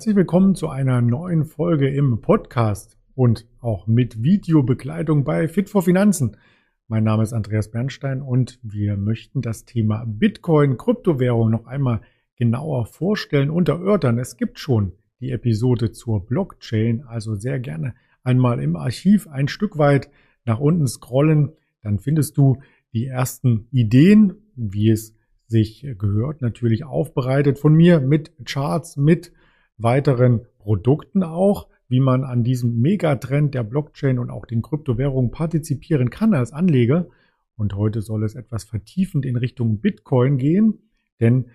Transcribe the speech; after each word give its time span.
Herzlich 0.00 0.16
willkommen 0.16 0.54
zu 0.54 0.70
einer 0.70 1.02
neuen 1.02 1.44
Folge 1.44 1.86
im 1.90 2.22
Podcast 2.22 2.96
und 3.14 3.46
auch 3.60 3.86
mit 3.86 4.22
Videobegleitung 4.22 5.24
bei 5.24 5.46
Fit 5.46 5.68
for 5.68 5.82
Finanzen. 5.82 6.38
Mein 6.88 7.04
Name 7.04 7.22
ist 7.22 7.34
Andreas 7.34 7.70
Bernstein 7.70 8.22
und 8.22 8.58
wir 8.62 8.96
möchten 8.96 9.42
das 9.42 9.66
Thema 9.66 10.06
Bitcoin, 10.06 10.78
Kryptowährung 10.78 11.50
noch 11.50 11.66
einmal 11.66 12.00
genauer 12.36 12.86
vorstellen 12.86 13.50
und 13.50 13.68
erörtern. 13.68 14.18
Es 14.18 14.38
gibt 14.38 14.58
schon 14.58 14.92
die 15.20 15.32
Episode 15.32 15.92
zur 15.92 16.24
Blockchain, 16.24 17.02
also 17.02 17.34
sehr 17.34 17.60
gerne 17.60 17.94
einmal 18.22 18.62
im 18.62 18.76
Archiv 18.76 19.28
ein 19.28 19.48
Stück 19.48 19.76
weit 19.76 20.08
nach 20.46 20.60
unten 20.60 20.86
scrollen. 20.86 21.52
Dann 21.82 21.98
findest 21.98 22.38
du 22.38 22.62
die 22.94 23.04
ersten 23.04 23.66
Ideen, 23.70 24.32
wie 24.56 24.88
es 24.88 25.14
sich 25.46 25.86
gehört, 25.98 26.40
natürlich 26.40 26.84
aufbereitet 26.84 27.58
von 27.58 27.74
mir 27.74 28.00
mit 28.00 28.32
Charts, 28.46 28.96
mit 28.96 29.30
weiteren 29.82 30.46
Produkten 30.58 31.22
auch, 31.22 31.68
wie 31.88 32.00
man 32.00 32.24
an 32.24 32.44
diesem 32.44 32.80
Megatrend 32.80 33.54
der 33.54 33.64
Blockchain 33.64 34.18
und 34.18 34.30
auch 34.30 34.46
den 34.46 34.62
Kryptowährungen 34.62 35.30
partizipieren 35.30 36.10
kann 36.10 36.34
als 36.34 36.52
Anleger. 36.52 37.08
Und 37.56 37.74
heute 37.74 38.00
soll 38.00 38.24
es 38.24 38.34
etwas 38.34 38.64
vertiefend 38.64 39.26
in 39.26 39.36
Richtung 39.36 39.80
Bitcoin 39.80 40.38
gehen, 40.38 40.90
denn 41.18 41.46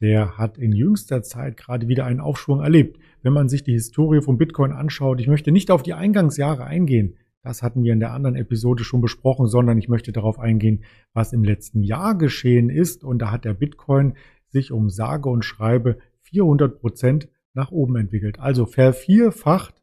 der 0.00 0.36
hat 0.36 0.58
in 0.58 0.72
jüngster 0.72 1.22
Zeit 1.22 1.56
gerade 1.56 1.88
wieder 1.88 2.04
einen 2.04 2.20
Aufschwung 2.20 2.60
erlebt. 2.60 2.98
Wenn 3.22 3.32
man 3.32 3.48
sich 3.48 3.62
die 3.62 3.72
Historie 3.72 4.20
von 4.20 4.36
Bitcoin 4.36 4.72
anschaut, 4.72 5.20
ich 5.20 5.28
möchte 5.28 5.52
nicht 5.52 5.70
auf 5.70 5.82
die 5.82 5.94
Eingangsjahre 5.94 6.64
eingehen, 6.64 7.16
das 7.42 7.62
hatten 7.62 7.84
wir 7.84 7.92
in 7.92 8.00
der 8.00 8.12
anderen 8.12 8.36
Episode 8.36 8.84
schon 8.84 9.02
besprochen, 9.02 9.46
sondern 9.46 9.78
ich 9.78 9.88
möchte 9.88 10.12
darauf 10.12 10.38
eingehen, 10.38 10.82
was 11.12 11.32
im 11.32 11.44
letzten 11.44 11.82
Jahr 11.82 12.16
geschehen 12.16 12.70
ist. 12.70 13.04
Und 13.04 13.18
da 13.18 13.30
hat 13.30 13.44
der 13.44 13.54
Bitcoin 13.54 14.14
sich 14.48 14.72
um 14.72 14.88
sage 14.88 15.28
und 15.28 15.44
schreibe 15.44 15.98
400 16.22 16.80
Prozent 16.80 17.28
nach 17.54 17.70
oben 17.70 17.96
entwickelt. 17.96 18.38
Also 18.38 18.66
vervierfacht. 18.66 19.74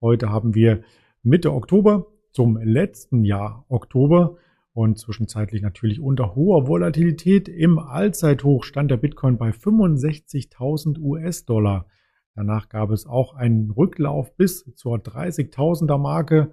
Heute 0.00 0.30
haben 0.30 0.54
wir 0.54 0.82
Mitte 1.22 1.52
Oktober 1.52 2.06
zum 2.32 2.56
letzten 2.56 3.24
Jahr 3.24 3.64
Oktober 3.68 4.36
und 4.72 4.98
zwischenzeitlich 4.98 5.62
natürlich 5.62 6.00
unter 6.00 6.34
hoher 6.34 6.66
Volatilität. 6.66 7.48
Im 7.48 7.78
Allzeithoch 7.78 8.64
stand 8.64 8.90
der 8.90 8.96
Bitcoin 8.96 9.38
bei 9.38 9.50
65.000 9.50 10.98
US-Dollar. 10.98 11.86
Danach 12.34 12.68
gab 12.68 12.90
es 12.90 13.06
auch 13.06 13.34
einen 13.34 13.70
Rücklauf 13.70 14.36
bis 14.36 14.64
zur 14.74 14.96
30.000er 14.96 15.98
Marke. 15.98 16.50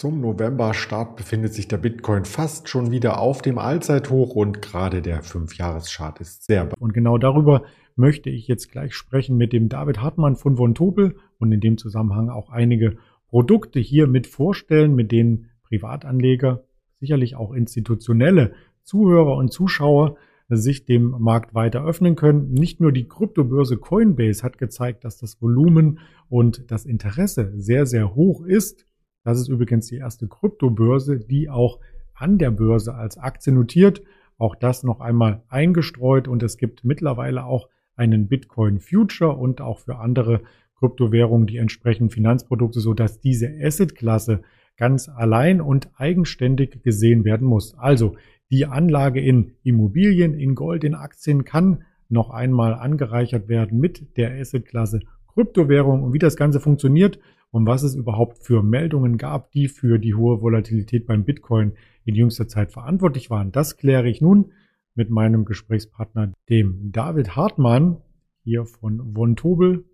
Zum 0.00 0.20
November-Start 0.20 1.14
befindet 1.14 1.54
sich 1.54 1.68
der 1.68 1.78
Bitcoin 1.78 2.24
fast 2.24 2.68
schon 2.68 2.90
wieder 2.90 3.20
auf 3.20 3.40
dem 3.40 3.58
Allzeithoch 3.58 4.34
und 4.34 4.60
gerade 4.60 5.00
der 5.00 5.22
5-Jahres-Chart 5.22 6.20
ist 6.20 6.44
sehr. 6.44 6.68
Und 6.80 6.92
genau 6.92 7.16
darüber 7.16 7.62
möchte 7.96 8.30
ich 8.30 8.48
jetzt 8.48 8.70
gleich 8.70 8.94
sprechen 8.94 9.36
mit 9.36 9.52
dem 9.52 9.68
David 9.68 10.00
Hartmann 10.00 10.36
von 10.36 10.56
Von 10.56 10.74
Tobel 10.74 11.16
und 11.38 11.52
in 11.52 11.60
dem 11.60 11.78
Zusammenhang 11.78 12.28
auch 12.28 12.50
einige 12.50 12.96
Produkte 13.28 13.80
hier 13.80 14.06
mit 14.06 14.26
vorstellen, 14.26 14.94
mit 14.94 15.12
denen 15.12 15.50
Privatanleger, 15.64 16.64
sicherlich 17.00 17.36
auch 17.36 17.52
institutionelle 17.52 18.54
Zuhörer 18.82 19.36
und 19.36 19.52
Zuschauer 19.52 20.16
sich 20.48 20.84
dem 20.84 21.14
Markt 21.18 21.54
weiter 21.54 21.84
öffnen 21.84 22.16
können. 22.16 22.52
Nicht 22.52 22.80
nur 22.80 22.92
die 22.92 23.08
Kryptobörse 23.08 23.78
Coinbase 23.78 24.42
hat 24.42 24.58
gezeigt, 24.58 25.04
dass 25.04 25.18
das 25.18 25.40
Volumen 25.40 26.00
und 26.28 26.70
das 26.70 26.84
Interesse 26.84 27.52
sehr, 27.56 27.86
sehr 27.86 28.14
hoch 28.14 28.44
ist. 28.44 28.86
Das 29.24 29.40
ist 29.40 29.48
übrigens 29.48 29.86
die 29.86 29.96
erste 29.96 30.28
Kryptobörse, 30.28 31.18
die 31.18 31.48
auch 31.48 31.80
an 32.14 32.38
der 32.38 32.50
Börse 32.50 32.94
als 32.94 33.16
Aktie 33.16 33.52
notiert. 33.52 34.02
Auch 34.36 34.54
das 34.54 34.82
noch 34.82 35.00
einmal 35.00 35.44
eingestreut 35.48 36.28
und 36.28 36.42
es 36.42 36.58
gibt 36.58 36.84
mittlerweile 36.84 37.44
auch 37.44 37.68
einen 37.96 38.28
Bitcoin 38.28 38.80
Future 38.80 39.36
und 39.36 39.60
auch 39.60 39.80
für 39.80 39.96
andere 39.96 40.42
Kryptowährungen 40.78 41.46
die 41.46 41.56
entsprechenden 41.56 42.10
Finanzprodukte, 42.10 42.80
so 42.80 42.94
dass 42.94 43.20
diese 43.20 43.48
Assetklasse 43.62 44.42
ganz 44.76 45.08
allein 45.08 45.60
und 45.60 45.88
eigenständig 45.96 46.82
gesehen 46.82 47.24
werden 47.24 47.46
muss. 47.46 47.74
Also 47.78 48.16
die 48.50 48.66
Anlage 48.66 49.20
in 49.20 49.52
Immobilien, 49.62 50.34
in 50.34 50.54
Gold, 50.54 50.84
in 50.84 50.94
Aktien 50.94 51.44
kann 51.44 51.84
noch 52.08 52.30
einmal 52.30 52.74
angereichert 52.74 53.48
werden 53.48 53.80
mit 53.80 54.16
der 54.16 54.32
Assetklasse 54.32 55.00
Kryptowährung 55.32 56.02
und 56.02 56.12
wie 56.12 56.18
das 56.18 56.36
Ganze 56.36 56.60
funktioniert 56.60 57.18
und 57.50 57.66
was 57.66 57.82
es 57.82 57.94
überhaupt 57.94 58.38
für 58.38 58.62
Meldungen 58.62 59.16
gab, 59.16 59.52
die 59.52 59.68
für 59.68 59.98
die 59.98 60.14
hohe 60.14 60.40
Volatilität 60.40 61.06
beim 61.06 61.24
Bitcoin 61.24 61.72
in 62.04 62.14
jüngster 62.14 62.48
Zeit 62.48 62.72
verantwortlich 62.72 63.30
waren. 63.30 63.52
Das 63.52 63.76
kläre 63.76 64.08
ich 64.08 64.20
nun 64.20 64.52
mit 64.94 65.10
meinem 65.10 65.44
Gesprächspartner, 65.44 66.32
dem 66.48 66.92
David 66.92 67.34
Hartmann, 67.34 68.00
hier 68.44 68.64
von 68.64 69.14
Von 69.14 69.36
Tobel, 69.36 69.84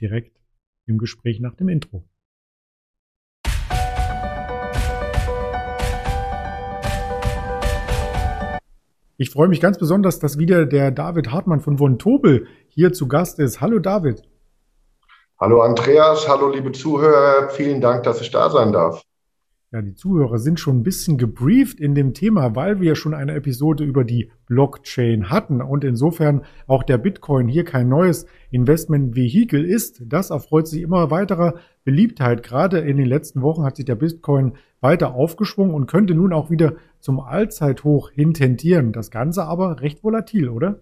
direkt 0.00 0.38
im 0.86 0.98
Gespräch 0.98 1.40
nach 1.40 1.54
dem 1.54 1.68
Intro. 1.68 2.04
Ich 9.16 9.30
freue 9.30 9.48
mich 9.48 9.60
ganz 9.60 9.78
besonders, 9.78 10.18
dass 10.18 10.38
wieder 10.38 10.64
der 10.64 10.90
David 10.90 11.30
Hartmann 11.30 11.60
von 11.60 11.78
Von 11.78 11.98
Tobel 11.98 12.46
hier 12.68 12.92
zu 12.92 13.06
Gast 13.06 13.38
ist. 13.38 13.60
Hallo 13.60 13.78
David. 13.78 14.22
Hallo 15.38 15.62
Andreas, 15.62 16.28
hallo 16.28 16.50
liebe 16.50 16.72
Zuhörer, 16.72 17.48
vielen 17.50 17.80
Dank, 17.80 18.02
dass 18.02 18.20
ich 18.20 18.30
da 18.30 18.50
sein 18.50 18.72
darf. 18.72 19.02
Ja, 19.72 19.82
die 19.82 19.94
Zuhörer 19.94 20.40
sind 20.40 20.58
schon 20.58 20.78
ein 20.78 20.82
bisschen 20.82 21.16
gebrieft 21.16 21.78
in 21.78 21.94
dem 21.94 22.12
Thema, 22.12 22.56
weil 22.56 22.80
wir 22.80 22.96
schon 22.96 23.14
eine 23.14 23.34
Episode 23.34 23.84
über 23.84 24.02
die 24.02 24.32
Blockchain 24.46 25.30
hatten 25.30 25.62
und 25.62 25.84
insofern 25.84 26.42
auch 26.66 26.82
der 26.82 26.98
Bitcoin 26.98 27.46
hier 27.46 27.64
kein 27.64 27.88
neues 27.88 28.26
Investmentvehikel 28.50 29.64
ist. 29.64 30.02
Das 30.04 30.30
erfreut 30.30 30.66
sich 30.66 30.82
immer 30.82 31.12
weiterer 31.12 31.54
Beliebtheit. 31.84 32.42
Gerade 32.42 32.80
in 32.80 32.96
den 32.96 33.06
letzten 33.06 33.42
Wochen 33.42 33.62
hat 33.62 33.76
sich 33.76 33.84
der 33.84 33.94
Bitcoin 33.94 34.54
weiter 34.80 35.14
aufgeschwungen 35.14 35.72
und 35.72 35.86
könnte 35.86 36.16
nun 36.16 36.32
auch 36.32 36.50
wieder 36.50 36.74
zum 36.98 37.20
Allzeithoch 37.20 38.10
hin 38.10 38.34
tendieren. 38.34 38.90
Das 38.90 39.12
Ganze 39.12 39.44
aber 39.44 39.80
recht 39.82 40.02
volatil, 40.02 40.48
oder? 40.48 40.80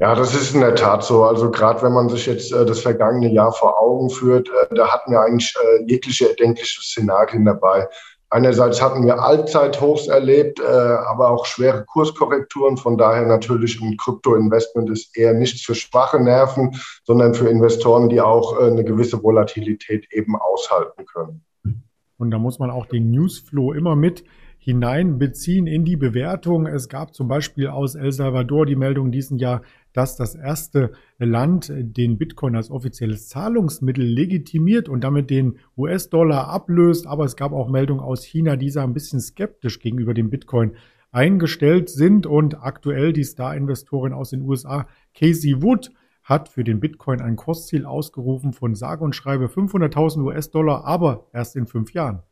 Ja, 0.00 0.14
das 0.14 0.34
ist 0.34 0.54
in 0.54 0.62
der 0.62 0.74
Tat 0.74 1.04
so. 1.04 1.24
Also 1.24 1.50
gerade 1.50 1.82
wenn 1.82 1.92
man 1.92 2.08
sich 2.08 2.24
jetzt 2.24 2.52
äh, 2.52 2.64
das 2.64 2.80
vergangene 2.80 3.30
Jahr 3.30 3.52
vor 3.52 3.78
Augen 3.78 4.08
führt, 4.08 4.48
äh, 4.48 4.74
da 4.74 4.88
hatten 4.88 5.12
wir 5.12 5.20
eigentlich 5.20 5.54
äh, 5.62 5.84
jegliche 5.86 6.30
erdenkliche 6.30 6.80
Szenarien 6.80 7.44
dabei. 7.44 7.86
Einerseits 8.30 8.80
hatten 8.80 9.04
wir 9.04 9.22
Allzeithochs 9.22 10.06
erlebt, 10.06 10.58
äh, 10.58 10.62
aber 10.62 11.28
auch 11.30 11.44
schwere 11.44 11.84
Kurskorrekturen. 11.84 12.78
Von 12.78 12.96
daher 12.96 13.26
natürlich 13.26 13.78
ein 13.82 13.98
Krypto-Investment 13.98 14.88
ist 14.88 15.14
eher 15.18 15.34
nichts 15.34 15.62
für 15.62 15.74
schwache 15.74 16.18
Nerven, 16.18 16.80
sondern 17.04 17.34
für 17.34 17.50
Investoren, 17.50 18.08
die 18.08 18.22
auch 18.22 18.58
äh, 18.58 18.66
eine 18.66 18.84
gewisse 18.84 19.22
Volatilität 19.22 20.06
eben 20.12 20.34
aushalten 20.34 21.04
können. 21.04 21.44
Und 22.16 22.30
da 22.30 22.38
muss 22.38 22.58
man 22.58 22.70
auch 22.70 22.86
den 22.86 23.10
Newsflow 23.10 23.72
immer 23.72 23.96
mit 23.96 24.24
hineinbeziehen 24.60 25.66
in 25.66 25.84
die 25.84 25.96
Bewertung. 25.96 26.66
Es 26.66 26.88
gab 26.88 27.14
zum 27.14 27.28
Beispiel 27.28 27.68
aus 27.68 27.94
El 27.94 28.12
Salvador 28.12 28.66
die 28.66 28.76
Meldung 28.76 29.10
diesen 29.10 29.38
Jahr, 29.38 29.62
dass 29.92 30.16
das 30.16 30.34
erste 30.34 30.92
Land 31.18 31.72
den 31.74 32.18
Bitcoin 32.18 32.56
als 32.56 32.70
offizielles 32.70 33.28
Zahlungsmittel 33.28 34.04
legitimiert 34.04 34.88
und 34.88 35.02
damit 35.02 35.30
den 35.30 35.58
US-Dollar 35.76 36.48
ablöst. 36.48 37.06
Aber 37.06 37.24
es 37.24 37.36
gab 37.36 37.52
auch 37.52 37.68
Meldungen 37.68 38.02
aus 38.02 38.24
China, 38.24 38.56
die 38.56 38.70
da 38.70 38.84
ein 38.84 38.94
bisschen 38.94 39.20
skeptisch 39.20 39.80
gegenüber 39.80 40.14
dem 40.14 40.30
Bitcoin 40.30 40.72
eingestellt 41.10 41.90
sind. 41.90 42.26
Und 42.26 42.62
aktuell 42.62 43.12
die 43.12 43.24
Star-Investorin 43.24 44.12
aus 44.12 44.30
den 44.30 44.42
USA, 44.42 44.86
Casey 45.14 45.62
Wood, 45.62 45.90
hat 46.22 46.48
für 46.48 46.62
den 46.62 46.78
Bitcoin 46.78 47.20
ein 47.20 47.36
Kostziel 47.36 47.84
ausgerufen 47.84 48.52
von 48.52 48.74
sage 48.74 49.02
und 49.02 49.16
schreibe 49.16 49.46
500.000 49.46 50.22
US-Dollar, 50.22 50.84
aber 50.84 51.26
erst 51.32 51.56
in 51.56 51.66
fünf 51.66 51.92
Jahren. 51.92 52.22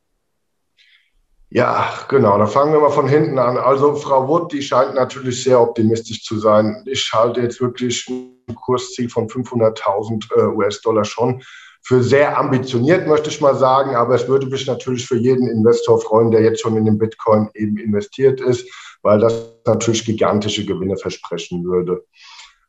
Ja, 1.51 1.89
genau. 2.09 2.37
Da 2.37 2.47
fangen 2.47 2.73
wir 2.73 2.81
mal 2.81 2.91
von 2.91 3.09
hinten 3.09 3.39
an. 3.39 3.57
Also 3.57 3.95
Frau 3.95 4.29
Wood, 4.29 4.53
die 4.53 4.61
scheint 4.61 4.95
natürlich 4.95 5.43
sehr 5.43 5.61
optimistisch 5.61 6.23
zu 6.23 6.39
sein. 6.39 6.83
Ich 6.87 7.11
halte 7.15 7.41
jetzt 7.41 7.61
wirklich 7.61 8.07
ein 8.09 8.55
Kursziel 8.55 9.09
von 9.09 9.29
500.000 9.29 10.27
äh, 10.37 10.47
US-Dollar 10.55 11.05
schon 11.05 11.43
für 11.83 12.03
sehr 12.03 12.37
ambitioniert, 12.37 13.07
möchte 13.07 13.31
ich 13.31 13.41
mal 13.41 13.55
sagen. 13.55 13.97
Aber 13.97 14.15
es 14.15 14.29
würde 14.29 14.47
mich 14.47 14.67
natürlich 14.67 15.07
für 15.07 15.17
jeden 15.17 15.49
Investor 15.49 15.99
freuen, 16.01 16.31
der 16.31 16.43
jetzt 16.43 16.61
schon 16.61 16.77
in 16.77 16.85
den 16.85 16.99
Bitcoin 16.99 17.49
eben 17.55 17.79
investiert 17.79 18.43
ist, 18.43 18.69
weil 19.01 19.19
das 19.19 19.51
natürlich 19.65 20.05
gigantische 20.05 20.67
Gewinne 20.67 20.99
versprechen 20.99 21.65
würde. 21.65 22.05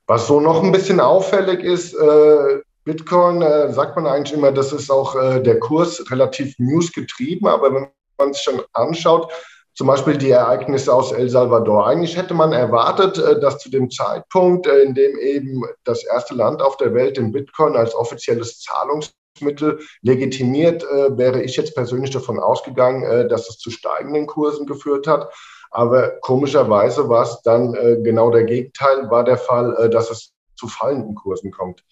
Was 0.08 0.26
so 0.26 0.40
noch 0.40 0.64
ein 0.64 0.72
bisschen 0.72 1.02
auffällig 1.02 1.64
ist, 1.64 1.94
äh, 1.96 2.62
Bitcoin, 2.86 3.42
äh, 3.42 3.74
sagt 3.74 3.98
man 3.98 4.08
eigentlich 4.08 4.38
immer, 4.38 4.54
das 4.54 4.72
ist 4.72 4.90
auch 4.90 5.14
der 5.14 5.60
Kurs 5.60 6.10
relativ 6.10 6.58
newsgetrieben, 6.58 7.48
aber 7.48 7.74
wenn 7.74 7.88
man 8.20 8.34
sich 8.34 8.44
schon 8.44 8.62
anschaut, 8.74 9.32
zum 9.80 9.88
Beispiel 9.88 10.18
die 10.18 10.32
Ereignisse 10.32 10.94
aus 10.94 11.14
El 11.14 11.30
Salvador. 11.30 11.88
Eigentlich 11.88 12.18
hätte 12.18 12.34
man 12.34 12.52
erwartet, 12.52 13.18
äh, 13.18 13.40
dass 13.40 13.60
zu 13.60 13.70
dem 13.72 13.90
Zeitpunkt, 13.90 14.68
äh, 14.68 14.82
in 14.82 14.94
dem 14.94 15.18
eben 15.18 15.64
das 15.86 16.04
erste 16.04 16.36
Land 16.36 16.62
auf 16.62 16.76
der 16.76 16.94
Welt 16.94 17.16
den 17.16 17.32
Bitcoin 17.32 17.78
als 17.78 17.96
offizielles 17.96 18.60
Zahlungsmittel 18.60 19.80
legitimiert, 20.02 20.84
äh, 20.84 21.18
wäre 21.18 21.42
ich 21.42 21.56
jetzt 21.56 21.76
persönlich 21.76 22.12
davon 22.12 22.40
ausgegangen, 22.40 23.30
dass 23.30 23.50
es 23.50 23.58
zu 23.58 23.72
steigenden 23.72 24.28
Kursen 24.28 24.66
geführt 24.66 25.08
hat. 25.08 25.32
Aber 25.72 26.10
komischerweise 26.20 27.08
war 27.08 27.24
es 27.24 27.42
dann 27.44 27.72
genau 28.04 28.32
der 28.32 28.44
Gegenteil, 28.44 29.10
war 29.10 29.24
der 29.24 29.38
Fall, 29.38 29.90
dass 29.92 30.10
es 30.10 30.34
zu 30.58 30.68
fallenden 30.68 31.14
Kursen 31.14 31.52
kommt. 31.52 31.86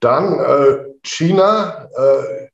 Dann 0.00 0.96
China 1.02 1.86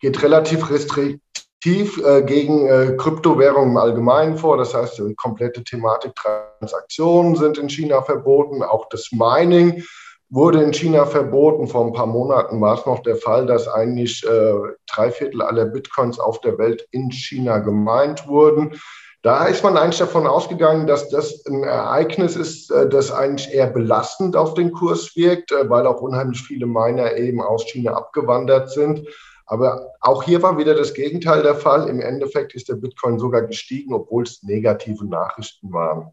geht 0.01 0.21
relativ 0.25 0.69
restriktiv 0.69 1.21
äh, 1.65 2.23
gegen 2.23 2.67
äh, 2.67 2.97
Kryptowährungen 2.97 3.71
im 3.71 3.77
Allgemeinen 3.77 4.37
vor. 4.37 4.57
Das 4.57 4.75
heißt, 4.75 4.99
die 4.99 5.15
komplette 5.15 5.63
Thematik 5.63 6.13
Transaktionen 6.15 7.37
sind 7.37 7.59
in 7.59 7.69
China 7.69 8.03
verboten. 8.03 8.63
Auch 8.63 8.89
das 8.89 9.11
Mining 9.13 9.85
wurde 10.31 10.63
in 10.63 10.73
China 10.73 11.05
verboten. 11.05 11.67
Vor 11.67 11.87
ein 11.87 11.93
paar 11.93 12.07
Monaten 12.07 12.61
war 12.61 12.79
es 12.79 12.87
noch 12.87 13.01
der 13.01 13.17
Fall, 13.17 13.47
dass 13.47 13.69
eigentlich 13.69 14.25
äh, 14.25 14.53
drei 14.87 15.11
Viertel 15.11 15.43
aller 15.43 15.67
Bitcoins 15.67 16.19
auf 16.19 16.41
der 16.41 16.57
Welt 16.59 16.87
in 16.93 17.11
China 17.11 17.59
gemeint 17.59 18.27
wurden. 18.27 18.81
Da 19.23 19.45
ist 19.45 19.63
man 19.63 19.77
eigentlich 19.77 19.99
davon 19.99 20.27
ausgegangen, 20.27 20.87
dass 20.87 21.11
das 21.11 21.45
ein 21.45 21.63
Ereignis 21.63 22.37
ist, 22.37 22.71
äh, 22.71 22.89
das 22.89 23.13
eigentlich 23.13 23.53
eher 23.53 23.67
belastend 23.67 24.35
auf 24.35 24.55
den 24.55 24.73
Kurs 24.73 25.15
wirkt, 25.15 25.53
äh, 25.53 25.69
weil 25.69 25.87
auch 25.87 26.01
unheimlich 26.01 26.41
viele 26.41 26.67
Miner 26.67 27.17
eben 27.17 27.43
aus 27.43 27.67
China 27.67 27.93
abgewandert 27.93 28.71
sind. 28.71 29.07
Aber 29.51 29.95
auch 30.01 30.23
hier 30.23 30.43
war 30.45 30.59
wieder 30.59 30.77
das 30.77 30.95
Gegenteil 30.95 31.43
der 31.43 31.57
Fall. 31.57 31.89
Im 31.89 32.01
Endeffekt 32.01 32.55
ist 32.55 32.69
der 32.69 32.77
Bitcoin 32.77 33.19
sogar 33.19 33.43
gestiegen, 33.43 33.93
obwohl 33.93 34.23
es 34.23 34.45
negative 34.45 35.05
Nachrichten 35.05 35.73
waren. 35.73 36.13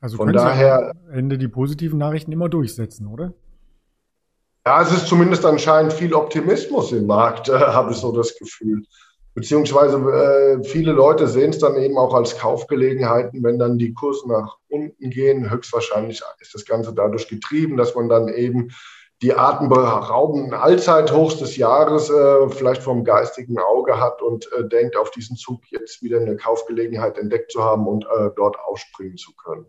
Also 0.00 0.16
Von 0.16 0.32
daher 0.32 0.92
am 0.92 1.10
Ende 1.12 1.36
die 1.36 1.48
positiven 1.48 1.98
Nachrichten 1.98 2.32
immer 2.32 2.48
durchsetzen, 2.48 3.06
oder? 3.06 3.34
Ja, 4.64 4.80
es 4.80 4.92
ist 4.92 5.08
zumindest 5.08 5.44
anscheinend 5.44 5.92
viel 5.92 6.14
Optimismus 6.14 6.92
im 6.92 7.06
Markt, 7.06 7.50
äh, 7.50 7.52
habe 7.58 7.92
ich 7.92 7.98
so 7.98 8.12
das 8.16 8.34
Gefühl. 8.38 8.82
Beziehungsweise 9.34 9.98
äh, 9.98 10.64
viele 10.64 10.92
Leute 10.92 11.28
sehen 11.28 11.50
es 11.50 11.58
dann 11.58 11.76
eben 11.76 11.98
auch 11.98 12.14
als 12.14 12.38
Kaufgelegenheiten, 12.38 13.42
wenn 13.42 13.58
dann 13.58 13.76
die 13.76 13.92
Kurse 13.92 14.26
nach 14.26 14.56
unten 14.70 15.10
gehen. 15.10 15.50
Höchstwahrscheinlich 15.50 16.22
ist 16.40 16.54
das 16.54 16.64
Ganze 16.64 16.94
dadurch 16.94 17.28
getrieben, 17.28 17.76
dass 17.76 17.94
man 17.94 18.08
dann 18.08 18.28
eben 18.28 18.70
die 19.22 19.34
atemberaubenden 19.34 20.54
Allzeithochs 20.54 21.38
des 21.38 21.56
Jahres 21.56 22.10
äh, 22.10 22.48
vielleicht 22.50 22.82
vom 22.82 23.04
geistigen 23.04 23.58
Auge 23.58 23.98
hat 23.98 24.20
und 24.22 24.50
äh, 24.52 24.68
denkt, 24.68 24.96
auf 24.96 25.10
diesen 25.10 25.36
Zug 25.36 25.60
jetzt 25.70 26.02
wieder 26.02 26.20
eine 26.20 26.36
Kaufgelegenheit 26.36 27.18
entdeckt 27.18 27.52
zu 27.52 27.62
haben 27.62 27.86
und 27.86 28.04
äh, 28.04 28.30
dort 28.36 28.56
ausspringen 28.58 29.16
zu 29.16 29.32
können. 29.34 29.66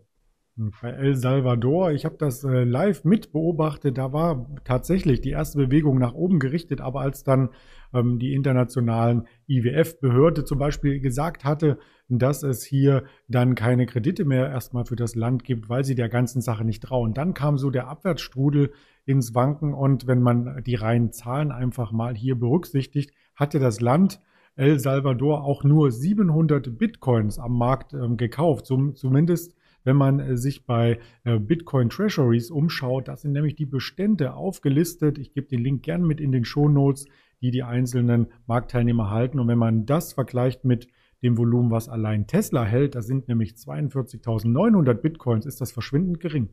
Bei 0.80 0.88
El 0.88 1.14
Salvador, 1.16 1.90
ich 1.90 2.06
habe 2.06 2.16
das 2.16 2.42
äh, 2.42 2.64
live 2.64 3.04
mit 3.04 3.30
beobachtet, 3.30 3.98
da 3.98 4.14
war 4.14 4.46
tatsächlich 4.64 5.20
die 5.20 5.30
erste 5.30 5.58
Bewegung 5.58 5.98
nach 5.98 6.14
oben 6.14 6.38
gerichtet, 6.38 6.80
aber 6.80 7.00
als 7.00 7.24
dann 7.24 7.50
ähm, 7.92 8.18
die 8.18 8.34
internationalen 8.34 9.26
IWF-Behörde 9.48 10.44
zum 10.44 10.58
Beispiel 10.58 11.00
gesagt 11.00 11.44
hatte, 11.44 11.78
dass 12.08 12.42
es 12.42 12.64
hier 12.64 13.04
dann 13.28 13.54
keine 13.54 13.86
Kredite 13.86 14.24
mehr 14.24 14.48
erstmal 14.48 14.84
für 14.84 14.96
das 14.96 15.14
Land 15.14 15.44
gibt, 15.44 15.68
weil 15.68 15.84
sie 15.84 15.94
der 15.94 16.08
ganzen 16.08 16.40
Sache 16.40 16.64
nicht 16.64 16.82
trauen. 16.82 17.14
Dann 17.14 17.34
kam 17.34 17.58
so 17.58 17.70
der 17.70 17.88
Abwärtsstrudel 17.88 18.72
ins 19.04 19.34
Wanken 19.34 19.74
und 19.74 20.06
wenn 20.06 20.20
man 20.20 20.62
die 20.64 20.74
reinen 20.74 21.12
Zahlen 21.12 21.52
einfach 21.52 21.92
mal 21.92 22.14
hier 22.14 22.38
berücksichtigt, 22.38 23.12
hatte 23.34 23.58
das 23.58 23.80
Land 23.80 24.20
El 24.56 24.78
Salvador 24.78 25.44
auch 25.44 25.64
nur 25.64 25.90
700 25.90 26.78
Bitcoins 26.78 27.38
am 27.38 27.58
Markt 27.58 27.92
ähm, 27.92 28.16
gekauft, 28.16 28.66
zum, 28.66 28.94
zumindest 28.94 29.54
wenn 29.86 29.96
man 29.96 30.18
äh, 30.18 30.36
sich 30.36 30.66
bei 30.66 30.98
äh, 31.24 31.38
Bitcoin 31.38 31.88
Treasuries 31.88 32.50
umschaut. 32.50 33.08
Das 33.08 33.22
sind 33.22 33.32
nämlich 33.32 33.54
die 33.54 33.66
Bestände 33.66 34.34
aufgelistet. 34.34 35.18
Ich 35.18 35.32
gebe 35.32 35.46
den 35.46 35.62
Link 35.62 35.82
gern 35.82 36.02
mit 36.02 36.20
in 36.20 36.32
den 36.32 36.44
Show 36.44 36.68
Notes, 36.68 37.06
die 37.40 37.50
die 37.50 37.62
einzelnen 37.62 38.32
Marktteilnehmer 38.46 39.10
halten. 39.10 39.38
Und 39.38 39.48
wenn 39.48 39.58
man 39.58 39.86
das 39.86 40.12
vergleicht 40.12 40.64
mit 40.64 40.88
dem 41.22 41.38
Volumen, 41.38 41.70
was 41.70 41.88
allein 41.88 42.26
Tesla 42.26 42.64
hält, 42.64 42.94
da 42.94 43.02
sind 43.02 43.28
nämlich 43.28 43.52
42.900 43.52 44.94
Bitcoins, 44.94 45.46
ist 45.46 45.60
das 45.60 45.72
verschwindend 45.72 46.20
gering. 46.20 46.52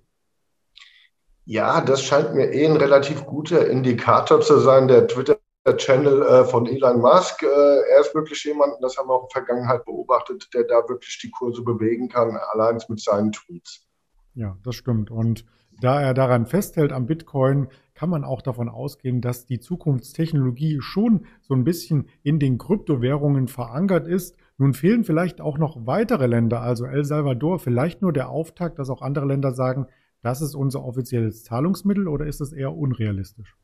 Ja, 1.45 1.81
das 1.81 2.03
scheint 2.03 2.33
mir 2.35 2.53
eh 2.53 2.65
ein 2.65 2.77
relativ 2.77 3.25
guter 3.25 3.67
Indikator 3.67 4.39
zu 4.39 4.59
sein. 4.59 4.87
Der 4.87 5.07
Twitter 5.07 5.37
Channel 5.71 6.21
äh, 6.21 6.45
von 6.45 6.67
Elon 6.67 6.99
Musk. 6.99 7.43
Äh, 7.43 7.45
er 7.47 8.01
ist 8.01 8.13
wirklich 8.13 8.43
jemand, 8.43 8.73
das 8.81 8.97
haben 8.97 9.07
wir 9.07 9.13
auch 9.13 9.23
in 9.23 9.29
der 9.33 9.43
Vergangenheit 9.43 9.85
beobachtet, 9.85 10.49
der 10.53 10.63
da 10.63 10.87
wirklich 10.89 11.19
die 11.21 11.31
Kurse 11.31 11.63
bewegen 11.63 12.09
kann, 12.09 12.37
allein 12.51 12.79
mit 12.89 12.99
seinen 12.99 13.31
Tweets. 13.31 13.87
Ja, 14.35 14.57
das 14.63 14.75
stimmt. 14.75 15.09
Und 15.09 15.45
da 15.79 16.01
er 16.01 16.13
daran 16.13 16.45
festhält 16.45 16.91
am 16.91 17.05
Bitcoin, 17.05 17.69
kann 17.95 18.09
man 18.09 18.23
auch 18.23 18.41
davon 18.41 18.69
ausgehen, 18.69 19.21
dass 19.21 19.45
die 19.45 19.59
Zukunftstechnologie 19.59 20.79
schon 20.81 21.25
so 21.41 21.53
ein 21.53 21.63
bisschen 21.63 22.07
in 22.23 22.39
den 22.39 22.57
Kryptowährungen 22.57 23.47
verankert 23.47 24.07
ist. 24.07 24.35
Nun 24.57 24.73
fehlen 24.73 25.03
vielleicht 25.03 25.41
auch 25.41 25.57
noch 25.57 25.85
weitere 25.85 26.27
Länder, 26.27 26.61
also 26.61 26.85
El 26.85 27.05
Salvador, 27.05 27.59
vielleicht 27.59 28.01
nur 28.01 28.13
der 28.13 28.29
Auftakt, 28.29 28.79
dass 28.79 28.89
auch 28.89 29.01
andere 29.01 29.25
Länder 29.25 29.51
sagen, 29.51 29.87
das 30.21 30.41
ist 30.41 30.55
unser 30.55 30.83
offizielles 30.83 31.43
Zahlungsmittel 31.43 32.07
oder 32.07 32.25
ist 32.25 32.41
es 32.41 32.53
eher 32.53 32.73
unrealistisch? 32.73 33.55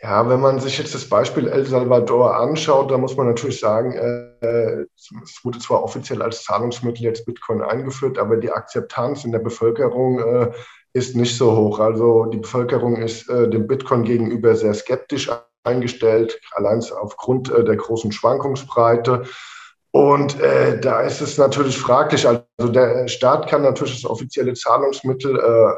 Ja, 0.00 0.28
wenn 0.28 0.40
man 0.40 0.60
sich 0.60 0.78
jetzt 0.78 0.94
das 0.94 1.08
Beispiel 1.08 1.48
El 1.48 1.64
Salvador 1.64 2.36
anschaut, 2.36 2.90
da 2.90 2.98
muss 2.98 3.16
man 3.16 3.26
natürlich 3.26 3.58
sagen, 3.58 3.92
äh, 3.92 4.84
es 4.94 5.40
wurde 5.42 5.58
zwar 5.58 5.82
offiziell 5.82 6.22
als 6.22 6.44
Zahlungsmittel 6.44 7.02
jetzt 7.02 7.26
Bitcoin 7.26 7.62
eingeführt, 7.62 8.16
aber 8.16 8.36
die 8.36 8.52
Akzeptanz 8.52 9.24
in 9.24 9.32
der 9.32 9.40
Bevölkerung 9.40 10.20
äh, 10.20 10.52
ist 10.98 11.16
nicht 11.16 11.36
so 11.36 11.56
hoch. 11.56 11.78
Also 11.78 12.26
die 12.26 12.38
Bevölkerung 12.38 12.96
ist 12.96 13.28
äh, 13.30 13.48
dem 13.48 13.66
Bitcoin 13.66 14.04
gegenüber 14.04 14.54
sehr 14.54 14.74
skeptisch 14.74 15.30
eingestellt, 15.64 16.38
allein 16.52 16.82
aufgrund 17.00 17.50
äh, 17.50 17.64
der 17.64 17.76
großen 17.76 18.12
Schwankungsbreite. 18.12 19.24
Und 19.90 20.38
äh, 20.40 20.78
da 20.80 21.00
ist 21.00 21.20
es 21.20 21.38
natürlich 21.38 21.78
fraglich. 21.78 22.26
Also 22.26 22.44
der 22.58 23.08
Staat 23.08 23.48
kann 23.48 23.62
natürlich 23.62 24.02
das 24.02 24.10
offizielle 24.10 24.54
Zahlungsmittel 24.54 25.38
äh, 25.38 25.74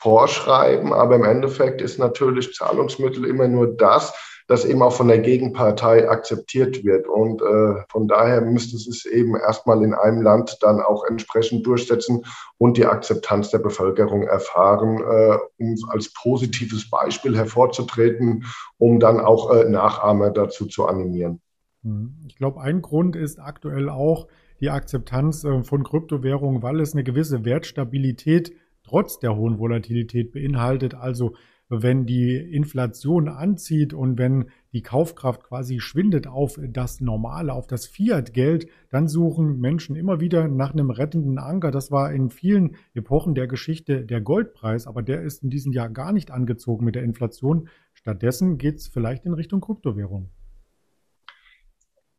vorschreiben, 0.00 0.92
aber 0.92 1.16
im 1.16 1.24
Endeffekt 1.24 1.80
ist 1.80 1.98
natürlich 1.98 2.54
Zahlungsmittel 2.54 3.24
immer 3.24 3.48
nur 3.48 3.68
das, 3.76 4.12
das 4.48 4.64
eben 4.64 4.82
auch 4.82 4.92
von 4.92 5.08
der 5.08 5.18
Gegenpartei 5.18 6.08
akzeptiert 6.08 6.84
wird. 6.84 7.06
Und 7.06 7.42
äh, 7.42 7.82
von 7.90 8.08
daher 8.08 8.40
müsste 8.40 8.76
es 8.76 9.04
eben 9.06 9.36
erstmal 9.36 9.82
in 9.82 9.94
einem 9.94 10.22
Land 10.22 10.58
dann 10.60 10.80
auch 10.80 11.04
entsprechend 11.04 11.66
durchsetzen 11.66 12.24
und 12.58 12.76
die 12.76 12.86
Akzeptanz 12.86 13.50
der 13.50 13.58
Bevölkerung 13.58 14.22
erfahren, 14.22 14.98
äh, 14.98 15.38
um 15.58 15.76
als 15.88 16.12
positives 16.12 16.90
Beispiel 16.90 17.36
hervorzutreten, 17.36 18.44
um 18.78 19.00
dann 19.00 19.20
auch 19.20 19.50
äh, 19.54 19.68
Nachahmer 19.68 20.30
dazu 20.30 20.66
zu 20.66 20.86
animieren. 20.86 21.40
Hm. 21.82 22.16
Ich 22.26 22.36
glaube, 22.36 22.60
ein 22.60 22.82
Grund 22.82 23.16
ist 23.16 23.38
aktuell 23.38 23.88
auch 23.88 24.28
die 24.60 24.70
Akzeptanz 24.70 25.44
äh, 25.44 25.62
von 25.62 25.82
Kryptowährungen, 25.82 26.62
weil 26.62 26.80
es 26.80 26.92
eine 26.92 27.04
gewisse 27.04 27.44
Wertstabilität 27.44 28.52
trotz 28.84 29.18
der 29.18 29.36
hohen 29.36 29.58
Volatilität 29.58 30.32
beinhaltet. 30.32 30.94
Also 30.94 31.34
wenn 31.80 32.04
die 32.04 32.36
Inflation 32.36 33.28
anzieht 33.28 33.94
und 33.94 34.18
wenn 34.18 34.50
die 34.72 34.82
Kaufkraft 34.82 35.44
quasi 35.44 35.80
schwindet 35.80 36.26
auf 36.26 36.60
das 36.62 37.00
Normale, 37.00 37.54
auf 37.54 37.66
das 37.66 37.86
Fiat-Geld, 37.86 38.68
dann 38.90 39.08
suchen 39.08 39.58
Menschen 39.58 39.96
immer 39.96 40.20
wieder 40.20 40.48
nach 40.48 40.72
einem 40.72 40.90
rettenden 40.90 41.38
Anker. 41.38 41.70
Das 41.70 41.90
war 41.90 42.12
in 42.12 42.28
vielen 42.28 42.76
Epochen 42.92 43.34
der 43.34 43.46
Geschichte 43.46 44.04
der 44.04 44.20
Goldpreis, 44.20 44.86
aber 44.86 45.02
der 45.02 45.22
ist 45.22 45.42
in 45.42 45.48
diesem 45.48 45.72
Jahr 45.72 45.88
gar 45.88 46.12
nicht 46.12 46.30
angezogen 46.30 46.84
mit 46.84 46.94
der 46.94 47.04
Inflation. 47.04 47.68
Stattdessen 47.94 48.58
geht 48.58 48.76
es 48.76 48.88
vielleicht 48.88 49.24
in 49.24 49.32
Richtung 49.32 49.62
Kryptowährung. 49.62 50.28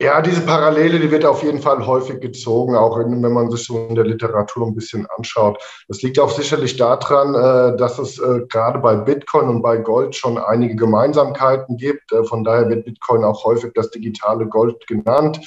Ja, 0.04 0.22
diese 0.22 0.42
Parallele, 0.42 1.00
die 1.00 1.12
wird 1.12 1.24
auf 1.24 1.44
jeden 1.44 1.62
Fall 1.62 1.88
häufig 1.88 2.20
gezogen, 2.20 2.76
auch 2.76 3.00
wenn 3.00 3.22
man 3.22 3.50
sich 3.50 3.64
so 3.64 3.88
in 3.88 3.96
der 3.96 4.04
Literatur 4.04 4.68
ein 4.68 4.76
bisschen 4.76 5.08
anschaut. 5.18 5.64
Das 5.88 6.02
liegt 6.02 6.20
auch 6.20 6.30
sicherlich 6.30 6.76
daran, 6.76 7.34
äh, 7.34 7.78
dass 7.78 8.00
es 8.00 8.20
äh, 8.20 8.42
gerade 8.50 8.80
bei 8.80 8.98
Bitcoin 8.98 9.48
und 9.48 9.62
bei 9.62 9.78
Gold 9.78 10.14
schon 10.14 10.38
einige 10.38 10.76
Gemeinsamkeiten 10.76 11.78
gibt. 11.78 12.12
Äh, 12.12 12.26
von 12.26 12.44
daher 12.44 12.68
wird 12.68 12.84
Bitcoin 12.84 13.24
auch 13.24 13.46
häufig 13.46 13.72
das 13.76 13.92
digitale 13.92 14.46
Gold 14.46 14.86
genannt. 14.88 15.40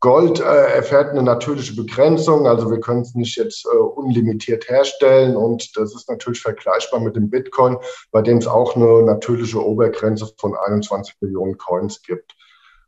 Gold 0.00 0.40
erfährt 0.40 1.10
eine 1.10 1.22
natürliche 1.22 1.74
Begrenzung, 1.74 2.48
also 2.48 2.68
wir 2.68 2.80
können 2.80 3.02
es 3.02 3.14
nicht 3.14 3.36
jetzt 3.36 3.64
unlimitiert 3.64 4.68
herstellen 4.68 5.36
und 5.36 5.76
das 5.76 5.94
ist 5.94 6.10
natürlich 6.10 6.42
vergleichbar 6.42 6.98
mit 6.98 7.14
dem 7.14 7.30
Bitcoin, 7.30 7.76
bei 8.10 8.20
dem 8.20 8.38
es 8.38 8.48
auch 8.48 8.74
eine 8.74 9.04
natürliche 9.04 9.64
Obergrenze 9.64 10.28
von 10.38 10.56
21 10.56 11.14
Millionen 11.20 11.56
Coins 11.56 12.02
gibt. 12.02 12.34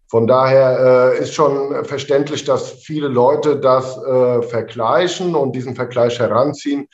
Von 0.08 0.26
daher 0.26 1.14
äh, 1.14 1.18
ist 1.18 1.34
schon 1.34 1.84
verständlich, 1.84 2.44
dass 2.44 2.72
viele 2.72 3.08
Leute 3.08 3.58
das 3.58 3.96
äh, 3.98 4.42
vergleichen 4.42 5.34
und 5.34 5.52
diesen 5.52 5.74
Vergleich 5.74 6.18
heranziehen. 6.18 6.88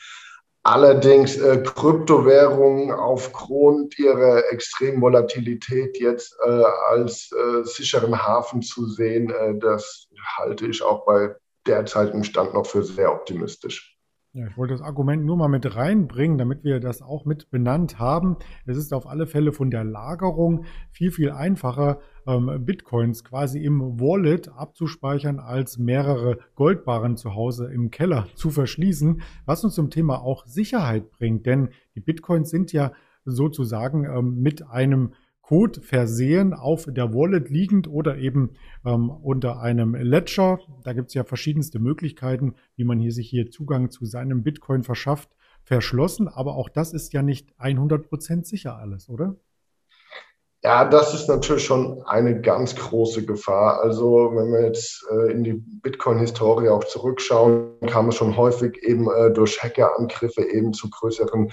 Allerdings 0.63 1.37
äh, 1.37 1.63
Kryptowährungen 1.63 2.91
aufgrund 2.91 3.97
ihrer 3.97 4.51
extremen 4.51 5.01
Volatilität 5.01 5.99
jetzt 5.99 6.37
äh, 6.45 6.63
als 6.89 7.31
äh, 7.31 7.63
sicheren 7.63 8.21
Hafen 8.21 8.61
zu 8.61 8.87
sehen, 8.87 9.31
äh, 9.31 9.57
das 9.57 10.07
halte 10.37 10.67
ich 10.67 10.83
auch 10.83 11.03
bei 11.05 11.35
derzeitigem 11.65 12.23
Stand 12.23 12.53
noch 12.53 12.67
für 12.67 12.83
sehr 12.83 13.11
optimistisch. 13.11 13.90
Ja, 14.33 14.47
ich 14.47 14.55
wollte 14.55 14.73
das 14.73 14.81
Argument 14.81 15.25
nur 15.25 15.35
mal 15.35 15.49
mit 15.49 15.75
reinbringen, 15.75 16.37
damit 16.37 16.63
wir 16.63 16.79
das 16.79 17.01
auch 17.01 17.25
mit 17.25 17.51
benannt 17.51 17.99
haben. 17.99 18.37
Es 18.65 18.77
ist 18.77 18.93
auf 18.93 19.05
alle 19.05 19.27
Fälle 19.27 19.51
von 19.51 19.69
der 19.69 19.83
Lagerung 19.83 20.63
viel, 20.89 21.11
viel 21.11 21.31
einfacher, 21.31 21.99
ähm, 22.25 22.63
Bitcoins 22.65 23.25
quasi 23.25 23.61
im 23.61 23.99
Wallet 23.99 24.47
abzuspeichern, 24.47 25.39
als 25.39 25.77
mehrere 25.77 26.37
Goldbarren 26.55 27.17
zu 27.17 27.35
Hause 27.35 27.73
im 27.73 27.91
Keller 27.91 28.25
zu 28.35 28.51
verschließen, 28.51 29.21
was 29.45 29.65
uns 29.65 29.75
zum 29.75 29.89
Thema 29.89 30.21
auch 30.21 30.45
Sicherheit 30.45 31.11
bringt. 31.11 31.45
Denn 31.45 31.67
die 31.95 32.01
Bitcoins 32.01 32.49
sind 32.49 32.71
ja 32.71 32.93
sozusagen 33.25 34.05
ähm, 34.05 34.41
mit 34.41 34.65
einem 34.65 35.13
Code 35.51 35.81
versehen 35.81 36.53
auf 36.53 36.85
der 36.87 37.13
Wallet 37.13 37.49
liegend 37.49 37.89
oder 37.89 38.15
eben 38.15 38.51
ähm, 38.85 39.09
unter 39.09 39.59
einem 39.59 39.95
Ledger. 39.95 40.59
Da 40.85 40.93
gibt 40.93 41.09
es 41.09 41.13
ja 41.13 41.25
verschiedenste 41.25 41.77
Möglichkeiten, 41.77 42.55
wie 42.77 42.85
man 42.85 43.01
hier 43.01 43.11
sich 43.11 43.29
hier 43.29 43.51
Zugang 43.51 43.91
zu 43.91 44.05
seinem 44.05 44.43
Bitcoin 44.43 44.83
verschafft, 44.83 45.27
verschlossen. 45.65 46.29
Aber 46.29 46.55
auch 46.55 46.69
das 46.69 46.93
ist 46.93 47.11
ja 47.11 47.21
nicht 47.21 47.49
100% 47.59 48.45
sicher 48.45 48.77
alles, 48.77 49.09
oder? 49.09 49.35
Ja, 50.63 50.85
das 50.85 51.13
ist 51.13 51.27
natürlich 51.27 51.65
schon 51.65 52.01
eine 52.03 52.39
ganz 52.39 52.73
große 52.77 53.25
Gefahr. 53.25 53.81
Also 53.81 54.31
wenn 54.33 54.53
wir 54.53 54.63
jetzt 54.65 55.05
äh, 55.11 55.33
in 55.33 55.43
die 55.43 55.55
Bitcoin-Historie 55.55 56.69
auch 56.69 56.85
zurückschauen, 56.85 57.77
kam 57.87 58.07
es 58.07 58.15
schon 58.15 58.37
häufig 58.37 58.81
eben 58.83 59.09
äh, 59.11 59.33
durch 59.33 59.61
Hackerangriffe 59.61 60.43
eben 60.43 60.71
zu 60.71 60.89
größeren 60.89 61.51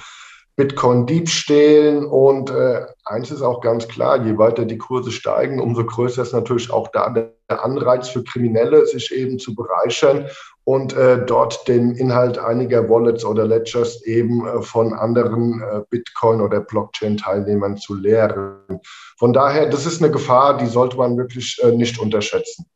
Bitcoin-Diebstählen. 0.59 2.05
Und 2.05 2.51
äh, 2.51 2.85
eins 3.05 3.31
ist 3.31 3.43
auch 3.43 3.61
ganz 3.61 3.87
klar, 3.87 4.25
je 4.27 4.37
weiter 4.37 4.65
die 4.65 4.77
Kurse 4.77 5.13
steigen, 5.13 5.61
umso 5.61 5.87
größer 5.87 6.23
ist 6.23 6.33
natürlich 6.33 6.71
auch 6.71 6.89
da 6.89 7.11
der 7.11 7.33
Anreiz 7.65 8.09
für 8.09 8.25
Kriminelle, 8.25 8.85
sich 8.85 9.15
eben 9.15 9.39
zu 9.39 9.55
bereichern 9.55 10.27
und 10.65 10.95
äh, 10.95 11.25
dort 11.25 11.67
den 11.69 11.93
Inhalt 11.93 12.39
einiger 12.39 12.91
Wallets 12.91 13.25
oder 13.25 13.47
Ledgers 13.47 14.03
eben 14.05 14.47
äh, 14.47 14.61
von 14.61 14.93
anderen 14.93 15.63
äh, 15.63 15.81
Bitcoin- 15.89 16.43
oder 16.43 16.61
Blockchain-Teilnehmern 16.61 17.77
zu 17.77 17.95
leeren. 17.95 18.81
Von 19.17 19.33
daher, 19.33 19.71
das 19.71 19.87
ist 19.87 20.03
eine 20.03 20.11
Gefahr, 20.11 20.59
die 20.59 20.67
sollte 20.67 20.97
man 20.97 21.17
wirklich 21.17 21.59
äh, 21.63 21.71
nicht 21.71 22.01
unterschätzen. 22.01 22.67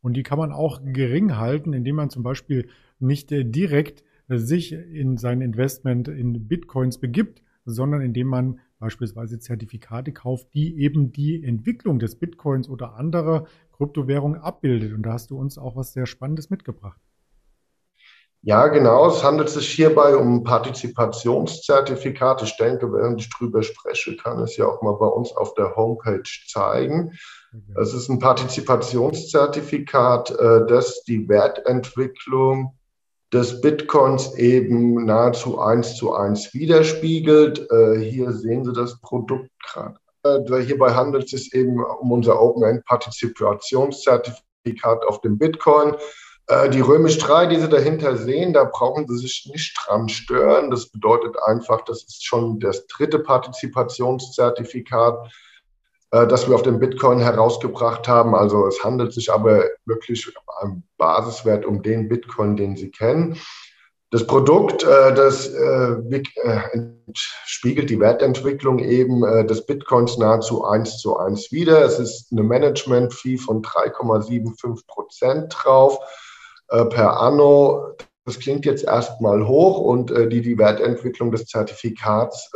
Und 0.00 0.14
die 0.14 0.22
kann 0.22 0.38
man 0.38 0.50
auch 0.50 0.80
gering 0.82 1.36
halten, 1.36 1.74
indem 1.74 1.96
man 1.96 2.10
zum 2.10 2.22
Beispiel 2.22 2.70
nicht 2.98 3.30
äh, 3.32 3.44
direkt 3.44 4.02
sich 4.28 4.72
in 4.72 5.16
sein 5.16 5.40
Investment 5.40 6.08
in 6.08 6.48
Bitcoins 6.48 6.98
begibt, 6.98 7.42
sondern 7.64 8.02
indem 8.02 8.28
man 8.28 8.60
beispielsweise 8.78 9.38
Zertifikate 9.38 10.12
kauft, 10.12 10.52
die 10.54 10.78
eben 10.78 11.12
die 11.12 11.42
Entwicklung 11.42 11.98
des 11.98 12.16
Bitcoins 12.16 12.68
oder 12.68 12.94
anderer 12.94 13.46
Kryptowährungen 13.72 14.40
abbildet. 14.40 14.92
Und 14.92 15.02
da 15.02 15.14
hast 15.14 15.30
du 15.30 15.38
uns 15.38 15.58
auch 15.58 15.76
was 15.76 15.92
sehr 15.92 16.06
Spannendes 16.06 16.50
mitgebracht. 16.50 17.00
Ja, 18.42 18.68
genau. 18.68 19.08
Es 19.08 19.24
handelt 19.24 19.48
sich 19.48 19.68
hierbei 19.68 20.14
um 20.14 20.44
Partizipationszertifikate. 20.44 22.44
Ich 22.44 22.56
denke, 22.56 22.92
während 22.92 23.20
ich 23.20 23.30
drüber 23.30 23.64
spreche, 23.64 24.16
kann 24.16 24.38
es 24.38 24.56
ja 24.56 24.66
auch 24.66 24.80
mal 24.80 24.92
bei 24.92 25.06
uns 25.06 25.36
auf 25.36 25.54
der 25.54 25.74
Homepage 25.74 26.22
zeigen. 26.46 27.18
Es 27.80 27.94
ist 27.94 28.08
ein 28.08 28.20
Partizipationszertifikat, 28.20 30.30
äh, 30.30 30.66
das 30.68 31.02
die 31.02 31.28
Wertentwicklung 31.28 32.77
des 33.32 33.60
Bitcoins 33.60 34.34
eben 34.36 35.04
nahezu 35.04 35.58
eins 35.58 35.96
zu 35.96 36.14
eins 36.14 36.54
widerspiegelt. 36.54 37.68
Äh, 37.70 37.98
hier 38.00 38.32
sehen 38.32 38.64
Sie 38.64 38.72
das 38.72 38.98
Produkt 39.00 39.50
gerade. 39.62 39.96
Äh, 40.24 40.40
hierbei 40.62 40.94
handelt 40.94 41.24
es 41.24 41.30
sich 41.30 41.52
eben 41.54 41.84
um 41.84 42.12
unser 42.12 42.40
Open-End-Partizipationszertifikat 42.40 45.04
auf 45.06 45.20
dem 45.20 45.36
Bitcoin. 45.38 45.96
Äh, 46.46 46.70
die 46.70 46.80
Römisch 46.80 47.18
3, 47.18 47.44
die 47.46 47.60
Sie 47.60 47.68
dahinter 47.68 48.16
sehen, 48.16 48.54
da 48.54 48.64
brauchen 48.64 49.06
Sie 49.06 49.18
sich 49.18 49.46
nicht 49.52 49.78
dran 49.84 50.08
stören. 50.08 50.70
Das 50.70 50.88
bedeutet 50.88 51.36
einfach, 51.46 51.82
das 51.82 52.04
ist 52.04 52.24
schon 52.24 52.58
das 52.60 52.86
dritte 52.86 53.18
Partizipationszertifikat 53.18 55.30
äh, 56.10 56.26
das 56.26 56.48
wir 56.48 56.54
auf 56.54 56.62
dem 56.62 56.78
Bitcoin 56.78 57.18
herausgebracht 57.18 58.08
haben. 58.08 58.34
Also 58.34 58.66
es 58.66 58.82
handelt 58.82 59.12
sich 59.12 59.30
aber 59.30 59.64
wirklich 59.84 60.30
am 60.60 60.82
Basiswert 60.96 61.66
um 61.66 61.82
den 61.82 62.08
Bitcoin, 62.08 62.56
den 62.56 62.76
Sie 62.76 62.90
kennen. 62.90 63.36
Das 64.10 64.26
Produkt, 64.26 64.84
äh, 64.84 65.14
das 65.14 65.48
äh, 65.48 66.22
spiegelt 67.12 67.90
die 67.90 68.00
Wertentwicklung 68.00 68.78
eben 68.78 69.22
des 69.46 69.66
Bitcoins 69.66 70.18
nahezu 70.18 70.64
eins 70.64 70.98
zu 70.98 71.18
eins 71.18 71.52
wider. 71.52 71.84
Es 71.84 71.98
ist 71.98 72.32
eine 72.32 72.42
Management-Fee 72.42 73.38
von 73.38 73.62
3,75 73.62 74.86
Prozent 74.86 75.54
drauf 75.56 75.98
per 76.68 77.18
Anno. 77.18 77.96
Das 78.26 78.38
klingt 78.38 78.66
jetzt 78.66 78.84
erstmal 78.84 79.48
hoch 79.48 79.78
und 79.78 80.10
die 80.10 80.42
die 80.42 80.58
Wertentwicklung 80.58 81.30
des 81.30 81.46
Zertifikats 81.46 82.50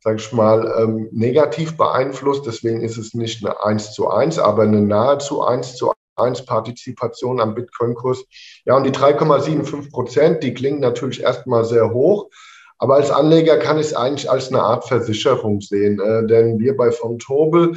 sage 0.00 0.18
ich 0.18 0.32
mal, 0.32 0.72
ähm, 0.78 1.08
negativ 1.12 1.76
beeinflusst. 1.76 2.46
Deswegen 2.46 2.80
ist 2.80 2.96
es 2.96 3.14
nicht 3.14 3.44
eine 3.44 3.62
1 3.62 3.92
zu 3.92 4.08
1, 4.08 4.38
aber 4.38 4.62
eine 4.62 4.80
nahezu 4.80 5.42
1 5.42 5.76
zu 5.76 5.92
1 6.16 6.44
Partizipation 6.44 7.40
am 7.40 7.54
Bitcoin-Kurs. 7.54 8.24
Ja, 8.64 8.76
und 8.76 8.84
die 8.84 8.92
3,75 8.92 9.90
Prozent, 9.90 10.42
die 10.42 10.54
klingen 10.54 10.80
natürlich 10.80 11.22
erstmal 11.22 11.64
sehr 11.64 11.92
hoch. 11.92 12.28
Aber 12.78 12.94
als 12.94 13.10
Anleger 13.10 13.58
kann 13.58 13.78
ich 13.78 13.86
es 13.86 13.94
eigentlich 13.94 14.30
als 14.30 14.48
eine 14.48 14.62
Art 14.62 14.86
Versicherung 14.86 15.60
sehen. 15.60 16.00
Äh, 16.00 16.26
denn 16.26 16.58
wir 16.58 16.76
bei 16.76 16.92
von 16.92 17.18
Tobel, 17.18 17.76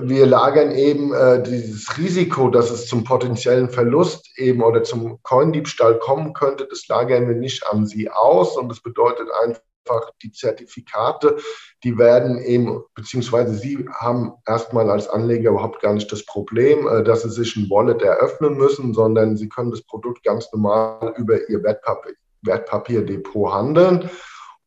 wir 0.00 0.24
lagern 0.24 0.70
eben 0.70 1.12
äh, 1.12 1.42
dieses 1.42 1.98
Risiko, 1.98 2.48
dass 2.48 2.70
es 2.70 2.86
zum 2.86 3.04
potenziellen 3.04 3.68
Verlust 3.68 4.30
eben 4.36 4.62
oder 4.62 4.84
zum 4.84 5.20
Coindiebstahl 5.22 5.98
kommen 5.98 6.32
könnte, 6.32 6.66
das 6.70 6.86
lagern 6.88 7.28
wir 7.28 7.34
nicht 7.34 7.66
an 7.66 7.86
Sie 7.86 8.08
aus. 8.08 8.56
Und 8.56 8.68
das 8.68 8.80
bedeutet 8.80 9.28
einfach, 9.44 9.60
einfach 9.90 10.10
die 10.22 10.32
Zertifikate, 10.32 11.36
die 11.84 11.98
werden 11.98 12.38
eben, 12.38 12.82
beziehungsweise 12.94 13.54
Sie 13.54 13.88
haben 13.92 14.32
erstmal 14.46 14.90
als 14.90 15.08
Anleger 15.08 15.50
überhaupt 15.50 15.80
gar 15.80 15.94
nicht 15.94 16.10
das 16.12 16.24
Problem, 16.24 16.86
äh, 16.86 17.02
dass 17.02 17.22
Sie 17.22 17.30
sich 17.30 17.56
ein 17.56 17.68
Wallet 17.70 18.02
eröffnen 18.02 18.56
müssen, 18.56 18.94
sondern 18.94 19.36
Sie 19.36 19.48
können 19.48 19.70
das 19.70 19.82
Produkt 19.82 20.22
ganz 20.24 20.52
normal 20.52 21.14
über 21.16 21.48
Ihr 21.48 21.62
Wertpapier, 21.62 22.14
Wertpapierdepot 22.42 23.52
handeln. 23.52 24.10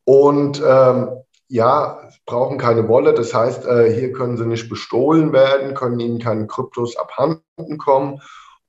Und 0.04 0.62
ähm, 0.64 1.08
ja, 1.48 2.08
brauchen 2.26 2.58
keine 2.58 2.88
Wallet. 2.88 3.18
Das 3.18 3.34
heißt, 3.34 3.66
äh, 3.66 3.92
hier 3.92 4.12
können 4.12 4.36
sie 4.36 4.46
nicht 4.46 4.68
bestohlen 4.68 5.32
werden, 5.32 5.74
können 5.74 6.00
ihnen 6.00 6.18
keine 6.18 6.46
Kryptos 6.46 6.96
abhanden 6.96 7.78
kommen. 7.78 8.20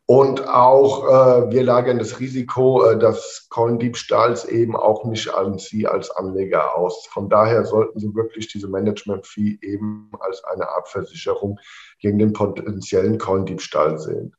Und 0.08 0.48
auch 0.48 1.04
äh, 1.08 1.52
wir 1.52 1.64
lagern 1.64 1.98
das 1.98 2.20
Risiko 2.20 2.86
äh, 2.86 3.00
des 3.00 3.48
Coin-Diebstahls 3.50 4.46
eben 4.46 4.76
auch 4.76 5.04
nicht 5.06 5.34
an 5.34 5.58
Sie 5.58 5.88
als 5.88 6.12
Anleger 6.12 6.78
aus. 6.78 7.08
Von 7.08 7.28
daher 7.28 7.66
sollten 7.66 8.00
Sie 8.00 8.14
wirklich 8.14 8.48
diese 8.48 8.68
Management-Fee 8.68 9.58
eben 9.62 10.12
als 10.20 10.44
eine 10.44 10.70
Art 10.70 10.90
Versicherung 10.90 11.60
gegen 12.00 12.20
den 12.20 12.34
potenziellen 12.34 13.18
Coin-Diebstahl 13.18 13.98
sehen. 13.98 14.36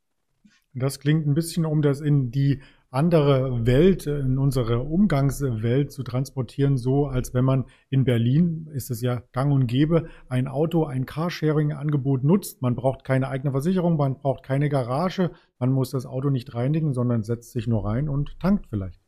Das 0.73 1.00
klingt 1.00 1.26
ein 1.26 1.35
bisschen, 1.35 1.64
um 1.64 1.82
das 1.82 2.00
in 2.00 2.30
die 2.30 2.61
andere 2.97 3.67
Welt, 3.67 4.07
in 4.07 4.38
unsere 4.38 4.81
Umgangswelt 4.81 5.93
zu 5.93 6.03
transportieren, 6.03 6.79
so 6.79 7.07
als 7.07 7.35
wenn 7.35 7.45
man 7.45 7.67
in 7.91 8.05
Berlin, 8.05 8.71
ist 8.73 8.91
es 8.91 9.03
ja 9.03 9.23
gang 9.33 9.53
und 9.53 9.67
gäbe, 9.67 10.07
ein 10.31 10.49
Auto, 10.49 10.87
ein 10.87 11.05
Carsharing-Angebot 11.05 12.25
nutzt. 12.25 12.62
Man 12.62 12.75
braucht 12.75 13.05
keine 13.05 13.29
eigene 13.29 13.53
Versicherung, 13.53 13.99
man 13.99 14.17
braucht 14.17 14.43
keine 14.43 14.71
Garage, 14.71 15.31
man 15.59 15.73
muss 15.73 15.91
das 15.91 16.07
Auto 16.07 16.31
nicht 16.31 16.55
reinigen, 16.55 16.95
sondern 16.95 17.23
setzt 17.23 17.53
sich 17.53 17.67
nur 17.67 17.85
rein 17.85 18.09
und 18.09 18.41
tankt 18.41 18.67
vielleicht. 18.71 18.99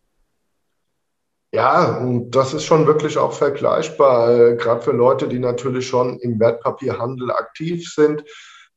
Ja, 1.55 2.07
das 2.29 2.53
ist 2.53 2.65
schon 2.65 2.87
wirklich 2.87 3.17
auch 3.17 3.33
vergleichbar, 3.33 4.39
äh, 4.39 4.57
gerade 4.57 4.83
für 4.83 4.93
Leute, 4.93 5.29
die 5.29 5.39
natürlich 5.39 5.89
schon 5.89 6.19
im 6.19 6.39
Wertpapierhandel 6.39 7.31
aktiv 7.31 7.91
sind 7.91 8.23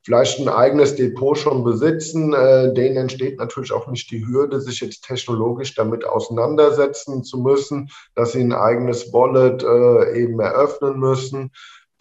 vielleicht 0.02 0.40
ein 0.40 0.48
eigenes 0.48 0.96
Depot 0.96 1.36
schon 1.36 1.64
besitzen. 1.64 2.32
Äh, 2.32 2.72
denen 2.74 2.96
entsteht 2.96 3.38
natürlich 3.38 3.72
auch 3.72 3.86
nicht 3.88 4.10
die 4.10 4.26
Hürde, 4.26 4.60
sich 4.60 4.80
jetzt 4.80 5.04
technologisch 5.04 5.74
damit 5.74 6.04
auseinandersetzen 6.04 7.24
zu 7.24 7.38
müssen, 7.38 7.90
dass 8.14 8.32
sie 8.32 8.40
ein 8.40 8.52
eigenes 8.52 9.12
Wallet 9.12 9.62
äh, 9.62 10.22
eben 10.22 10.40
eröffnen 10.40 10.98
müssen 10.98 11.52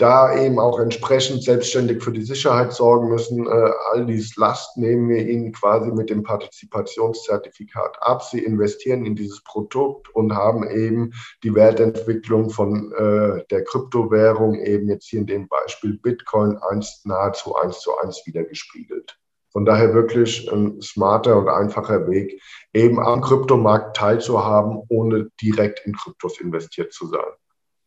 da 0.01 0.35
eben 0.35 0.57
auch 0.57 0.79
entsprechend 0.79 1.43
selbstständig 1.43 2.03
für 2.03 2.11
die 2.11 2.23
Sicherheit 2.23 2.73
sorgen 2.73 3.09
müssen. 3.09 3.45
Äh, 3.45 3.71
all 3.91 4.05
dies 4.07 4.35
Last 4.35 4.75
nehmen 4.77 5.09
wir 5.09 5.27
ihnen 5.27 5.51
quasi 5.51 5.91
mit 5.91 6.09
dem 6.09 6.23
Partizipationszertifikat 6.23 7.97
ab. 8.01 8.23
Sie 8.23 8.39
investieren 8.39 9.05
in 9.05 9.15
dieses 9.15 9.43
Produkt 9.43 10.09
und 10.15 10.33
haben 10.33 10.67
eben 10.67 11.11
die 11.43 11.53
Wertentwicklung 11.53 12.49
von 12.49 12.91
äh, 12.93 13.45
der 13.51 13.63
Kryptowährung 13.63 14.55
eben 14.55 14.89
jetzt 14.89 15.07
hier 15.07 15.19
in 15.19 15.27
dem 15.27 15.47
Beispiel 15.47 15.97
Bitcoin 15.97 16.57
eins, 16.57 17.01
nahezu 17.05 17.55
eins 17.55 17.79
zu 17.79 17.95
eins 17.97 18.23
wiedergespiegelt. 18.25 19.19
Von 19.51 19.65
daher 19.65 19.93
wirklich 19.93 20.51
ein 20.51 20.81
smarter 20.81 21.37
und 21.37 21.49
einfacher 21.49 22.09
Weg, 22.09 22.41
eben 22.73 22.99
am 22.99 23.21
Kryptomarkt 23.21 23.97
teilzuhaben, 23.97 24.81
ohne 24.87 25.29
direkt 25.41 25.85
in 25.85 25.93
Kryptos 25.93 26.39
investiert 26.39 26.93
zu 26.93 27.07
sein. 27.07 27.19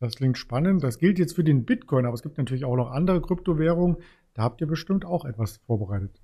Das 0.05 0.17
klingt 0.17 0.37
spannend. 0.37 0.85
Das 0.85 0.99
gilt 0.99 1.19
jetzt 1.19 1.35
für 1.35 1.45
den 1.45 1.65
Bitcoin, 1.65 2.05
aber 2.05 2.15
es 2.15 2.23
gibt 2.23 2.37
natürlich 2.37 2.67
auch 2.67 2.77
noch 2.77 2.91
andere 2.91 3.23
Kryptowährungen. 3.23 3.97
Da 4.35 4.43
habt 4.43 4.61
ihr 4.61 4.67
bestimmt 4.67 5.07
auch 5.07 5.25
etwas 5.25 5.61
vorbereitet. 5.67 6.21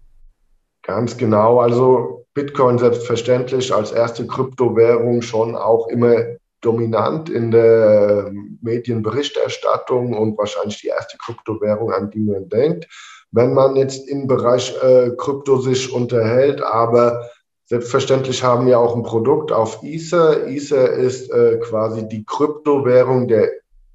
Ganz 0.83 1.17
genau. 1.17 1.61
Also 1.61 2.27
Bitcoin 2.35 2.77
selbstverständlich 2.77 3.73
als 3.73 3.93
erste 3.93 4.27
Kryptowährung 4.27 5.23
schon 5.23 5.57
auch 5.57 5.89
immer 5.89 6.17
dominant 6.61 7.31
in 7.31 7.51
der 7.51 8.31
Medienberichterstattung 8.61 10.13
und 10.13 10.37
wahrscheinlich 10.37 10.83
die 10.83 10.89
erste 10.89 11.17
Kryptowährung, 11.17 11.91
an 11.91 12.11
die 12.11 12.21
man 12.21 12.51
denkt, 12.51 12.87
wenn 13.33 13.55
man 13.55 13.77
jetzt 13.77 14.07
im 14.11 14.27
Bereich 14.27 14.77
äh, 14.83 15.13
Krypto 15.17 15.57
sich 15.57 15.91
unterhält. 15.91 16.61
Aber 16.61 17.31
selbstverständlich 17.65 18.43
haben 18.43 18.67
wir 18.67 18.79
auch 18.79 18.95
ein 18.95 19.05
Produkt 19.05 19.53
auf 19.53 19.83
Ether. 19.83 20.47
Ether 20.49 20.93
ist 20.93 21.31
äh, 21.31 21.57
quasi 21.63 22.07
die 22.07 22.27
Kryptowährung 22.27 23.27
der 23.27 23.49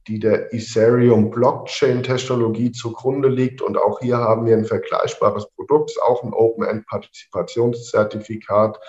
die 0.07 0.19
der 0.19 0.53
Ethereum 0.53 1.29
Blockchain 1.29 2.03
Technologie 2.03 2.71
zugrunde 2.71 3.29
liegt. 3.29 3.61
Und 3.61 3.77
auch 3.77 3.99
hier 3.99 4.17
haben 4.17 4.45
wir 4.45 4.55
ein 4.55 4.65
vergleichbares 4.65 5.47
Produkt, 5.55 5.91
auch 6.01 6.23
ein 6.23 6.33
Open-End 6.33 6.85
Partizipationszertifikat. 6.87 8.79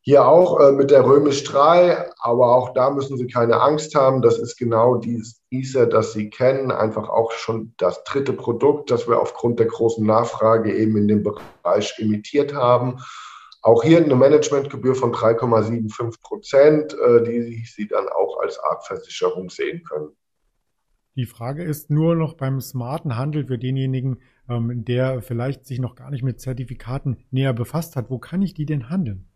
Hier 0.00 0.24
auch 0.24 0.60
äh, 0.60 0.70
mit 0.70 0.92
der 0.92 1.04
Römisch 1.04 1.42
3, 1.42 2.12
aber 2.20 2.54
auch 2.54 2.72
da 2.74 2.90
müssen 2.90 3.18
Sie 3.18 3.26
keine 3.26 3.60
Angst 3.60 3.96
haben. 3.96 4.22
Das 4.22 4.38
ist 4.38 4.56
genau 4.56 4.94
dieses 4.94 5.42
Ether, 5.50 5.86
das 5.86 6.12
Sie 6.12 6.30
kennen. 6.30 6.70
Einfach 6.70 7.08
auch 7.08 7.32
schon 7.32 7.74
das 7.76 8.04
dritte 8.04 8.32
Produkt, 8.32 8.92
das 8.92 9.08
wir 9.08 9.20
aufgrund 9.20 9.58
der 9.58 9.66
großen 9.66 10.06
Nachfrage 10.06 10.72
eben 10.72 10.96
in 10.96 11.08
dem 11.08 11.24
Bereich 11.24 11.98
imitiert 11.98 12.54
haben. 12.54 12.98
Auch 13.62 13.82
hier 13.82 13.98
eine 13.98 14.14
Managementgebühr 14.14 14.94
von 14.94 15.12
3,75 15.12 16.22
Prozent, 16.22 16.94
äh, 16.94 17.24
die 17.24 17.64
Sie 17.66 17.88
dann 17.88 18.08
auch 18.08 18.38
als 18.40 18.60
Art 18.60 18.86
Versicherung 18.86 19.50
sehen 19.50 19.82
können. 19.82 20.16
Die 21.16 21.24
Frage 21.24 21.64
ist 21.64 21.88
nur 21.90 22.14
noch 22.14 22.34
beim 22.34 22.60
smarten 22.60 23.16
Handel 23.16 23.46
für 23.46 23.56
denjenigen, 23.56 24.20
ähm, 24.50 24.84
der 24.84 25.22
vielleicht 25.22 25.64
sich 25.64 25.78
noch 25.78 25.94
gar 25.94 26.10
nicht 26.10 26.22
mit 26.22 26.42
Zertifikaten 26.42 27.16
näher 27.30 27.54
befasst 27.54 27.96
hat. 27.96 28.10
Wo 28.10 28.18
kann 28.18 28.42
ich 28.42 28.52
die 28.52 28.66
denn 28.66 28.90
handeln? 28.90 29.26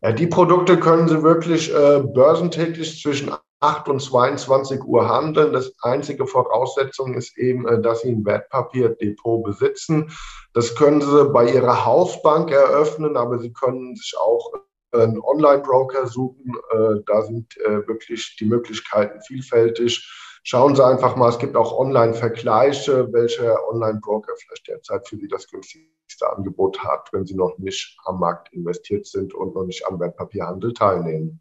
Ja, 0.00 0.12
die 0.12 0.26
Produkte 0.26 0.80
können 0.80 1.08
Sie 1.08 1.22
wirklich 1.22 1.72
äh, 1.74 2.00
börsentäglich 2.00 3.02
zwischen 3.02 3.30
8 3.60 3.88
und 3.90 4.00
22 4.00 4.82
Uhr 4.82 5.08
handeln. 5.10 5.52
Das 5.52 5.74
einzige 5.82 6.26
Voraussetzung 6.26 7.14
ist 7.14 7.36
eben, 7.36 7.68
äh, 7.68 7.80
dass 7.82 8.00
Sie 8.00 8.08
ein 8.08 8.24
Wertpapierdepot 8.24 9.44
besitzen. 9.44 10.10
Das 10.54 10.74
können 10.74 11.02
Sie 11.02 11.28
bei 11.28 11.52
Ihrer 11.52 11.84
Hausbank 11.84 12.50
eröffnen, 12.50 13.18
aber 13.18 13.38
Sie 13.38 13.52
können 13.52 13.94
sich 13.94 14.14
auch 14.18 14.54
äh, 14.92 15.02
einen 15.02 15.20
Online-Broker 15.20 16.06
suchen. 16.06 16.54
Äh, 16.72 17.02
da 17.06 17.20
sind 17.20 17.58
äh, 17.58 17.86
wirklich 17.86 18.36
die 18.40 18.46
Möglichkeiten 18.46 19.20
vielfältig. 19.20 20.08
Schauen 20.44 20.74
Sie 20.74 20.84
einfach 20.84 21.14
mal, 21.14 21.28
es 21.28 21.38
gibt 21.38 21.54
auch 21.54 21.78
Online-Vergleiche, 21.78 23.12
welcher 23.12 23.56
Online-Broker 23.68 24.32
vielleicht 24.36 24.66
derzeit 24.66 25.06
für 25.06 25.16
Sie 25.16 25.28
das 25.28 25.48
günstigste 25.48 26.30
Angebot 26.30 26.82
hat, 26.82 27.08
wenn 27.12 27.24
Sie 27.24 27.36
noch 27.36 27.58
nicht 27.58 27.96
am 28.06 28.18
Markt 28.18 28.52
investiert 28.52 29.06
sind 29.06 29.34
und 29.34 29.54
noch 29.54 29.64
nicht 29.64 29.86
am 29.86 30.00
Wertpapierhandel 30.00 30.72
teilnehmen. 30.72 31.40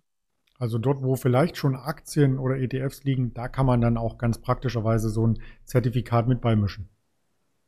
Also 0.60 0.78
dort, 0.78 1.02
wo 1.02 1.16
vielleicht 1.16 1.58
schon 1.58 1.76
Aktien 1.76 2.38
oder 2.38 2.58
ETFs 2.58 3.04
liegen, 3.04 3.34
da 3.34 3.48
kann 3.48 3.66
man 3.66 3.82
dann 3.82 3.98
auch 3.98 4.20
ganz 4.20 4.40
praktischerweise 4.40 5.10
so 5.10 5.26
ein 5.26 5.42
Zertifikat 5.66 6.28
mit 6.28 6.40
beimischen. 6.40 6.88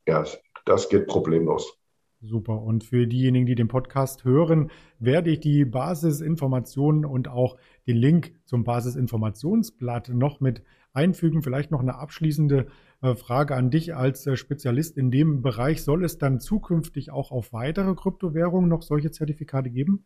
Ja, 0.07 0.23
das 0.65 0.89
geht 0.89 1.07
problemlos. 1.07 1.79
Super. 2.21 2.61
Und 2.61 2.83
für 2.83 3.07
diejenigen, 3.07 3.47
die 3.47 3.55
den 3.55 3.67
Podcast 3.67 4.23
hören, 4.23 4.69
werde 4.99 5.31
ich 5.31 5.39
die 5.39 5.65
Basisinformationen 5.65 7.03
und 7.03 7.27
auch 7.27 7.57
den 7.87 7.97
Link 7.97 8.35
zum 8.45 8.63
Basisinformationsblatt 8.63 10.09
noch 10.09 10.39
mit 10.39 10.61
einfügen. 10.93 11.41
Vielleicht 11.41 11.71
noch 11.71 11.81
eine 11.81 11.95
abschließende 11.95 12.67
äh, 13.01 13.15
Frage 13.15 13.55
an 13.55 13.69
dich 13.69 13.95
als 13.95 14.25
äh, 14.27 14.37
Spezialist 14.37 14.97
in 14.97 15.11
dem 15.11 15.41
Bereich. 15.41 15.83
Soll 15.83 16.05
es 16.05 16.17
dann 16.17 16.39
zukünftig 16.39 17.11
auch 17.11 17.31
auf 17.31 17.51
weitere 17.53 17.95
Kryptowährungen 17.95 18.69
noch 18.69 18.81
solche 18.81 19.11
Zertifikate 19.11 19.69
geben? 19.69 20.05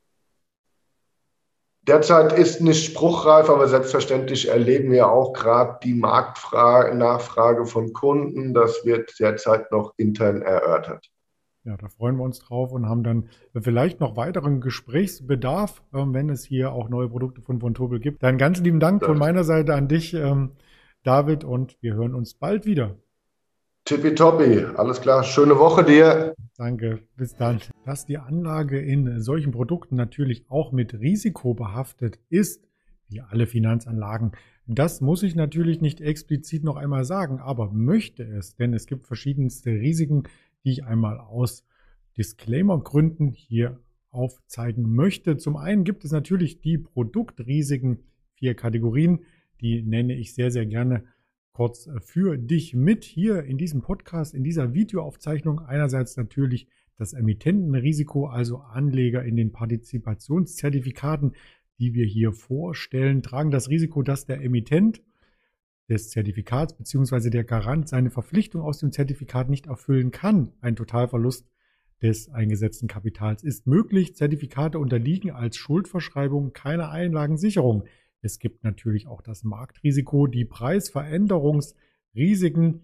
Derzeit 1.87 2.33
ist 2.33 2.59
nicht 2.59 2.83
spruchreif, 2.83 3.49
aber 3.49 3.69
selbstverständlich 3.69 4.49
erleben 4.49 4.91
wir 4.91 5.09
auch 5.09 5.31
gerade 5.31 5.79
die 5.83 5.93
Marktnachfrage 5.93 7.65
von 7.65 7.93
Kunden. 7.93 8.53
Das 8.53 8.83
wird 8.83 9.17
derzeit 9.19 9.71
noch 9.71 9.93
intern 9.95 10.41
erörtert. 10.41 11.09
Ja, 11.63 11.77
da 11.77 11.87
freuen 11.87 12.17
wir 12.17 12.23
uns 12.23 12.39
drauf 12.39 12.71
und 12.71 12.87
haben 12.87 13.03
dann 13.03 13.29
vielleicht 13.53 13.99
noch 13.99 14.15
weiteren 14.15 14.61
Gesprächsbedarf, 14.61 15.81
ähm, 15.93 16.13
wenn 16.13 16.29
es 16.29 16.45
hier 16.45 16.71
auch 16.71 16.87
neue 16.87 17.09
Produkte 17.09 17.41
von 17.41 17.61
Vontobel 17.61 17.99
gibt. 17.99 18.23
Dann 18.23 18.37
ganz 18.37 18.59
lieben 18.59 18.79
Dank 18.79 19.03
von 19.03 19.17
meiner 19.17 19.43
Seite 19.43 19.73
an 19.73 19.89
dich, 19.89 20.13
ähm, 20.13 20.51
David, 21.07 21.45
und 21.45 21.81
wir 21.81 21.93
hören 21.93 22.13
uns 22.13 22.33
bald 22.33 22.65
wieder. 22.65 22.97
Tippitoppi, 23.85 24.65
alles 24.75 24.99
klar. 24.99 25.23
Schöne 25.23 25.57
Woche 25.57 25.85
dir. 25.85 26.35
Danke, 26.57 26.99
bis 27.15 27.33
dann. 27.33 27.61
Dass 27.85 28.05
die 28.05 28.17
Anlage 28.17 28.77
in 28.77 29.21
solchen 29.21 29.53
Produkten 29.53 29.95
natürlich 29.95 30.43
auch 30.49 30.73
mit 30.73 30.93
Risiko 30.95 31.53
behaftet 31.53 32.19
ist, 32.27 32.67
wie 33.07 33.21
alle 33.21 33.47
Finanzanlagen, 33.47 34.33
das 34.65 34.99
muss 34.99 35.23
ich 35.23 35.33
natürlich 35.33 35.79
nicht 35.79 36.01
explizit 36.01 36.65
noch 36.65 36.75
einmal 36.75 37.05
sagen, 37.05 37.39
aber 37.39 37.71
möchte 37.71 38.23
es, 38.23 38.57
denn 38.57 38.73
es 38.73 38.85
gibt 38.85 39.07
verschiedenste 39.07 39.69
Risiken, 39.69 40.23
die 40.65 40.71
ich 40.71 40.83
einmal 40.83 41.21
aus 41.21 41.63
Disclaimer-Gründen 42.17 43.29
hier 43.29 43.79
aufzeigen 44.11 44.93
möchte. 44.93 45.37
Zum 45.37 45.55
einen 45.55 45.85
gibt 45.85 46.03
es 46.03 46.11
natürlich 46.11 46.59
die 46.59 46.77
Produktrisiken, 46.77 47.99
vier 48.33 48.55
Kategorien, 48.55 49.21
die 49.61 49.81
nenne 49.83 50.15
ich 50.15 50.33
sehr, 50.33 50.51
sehr 50.51 50.65
gerne 50.65 51.03
kurz 51.51 51.89
für 52.01 52.37
dich 52.37 52.75
mit 52.75 53.03
hier 53.03 53.43
in 53.43 53.57
diesem 53.57 53.81
Podcast, 53.81 54.35
in 54.35 54.43
dieser 54.43 54.73
Videoaufzeichnung. 54.73 55.59
Einerseits 55.59 56.15
natürlich 56.17 56.67
das 56.97 57.13
Emittentenrisiko, 57.13 58.27
also 58.27 58.57
Anleger 58.57 59.23
in 59.23 59.35
den 59.35 59.51
Partizipationszertifikaten, 59.51 61.33
die 61.79 61.93
wir 61.93 62.05
hier 62.05 62.33
vorstellen, 62.33 63.21
tragen 63.21 63.51
das 63.51 63.69
Risiko, 63.69 64.03
dass 64.03 64.25
der 64.25 64.41
Emittent 64.43 65.01
des 65.89 66.09
Zertifikats 66.09 66.75
bzw. 66.77 67.29
der 67.29 67.43
Garant 67.43 67.87
seine 67.87 68.09
Verpflichtung 68.09 68.61
aus 68.61 68.79
dem 68.79 68.91
Zertifikat 68.91 69.49
nicht 69.49 69.67
erfüllen 69.67 70.11
kann. 70.11 70.53
Ein 70.59 70.75
Totalverlust 70.75 71.49
des 72.01 72.29
eingesetzten 72.29 72.87
Kapitals 72.87 73.43
ist 73.43 73.67
möglich. 73.67 74.15
Zertifikate 74.15 74.79
unterliegen 74.79 75.31
als 75.31 75.57
Schuldverschreibung 75.57 76.53
keiner 76.53 76.91
Einlagensicherung. 76.91 77.85
Es 78.27 78.37
gibt 78.39 78.63
natürlich 78.65 79.07
auch 79.07 79.21
das 79.21 79.45
Marktrisiko, 79.45 80.27
die 80.27 80.43
Preisveränderungsrisiken, 80.43 82.81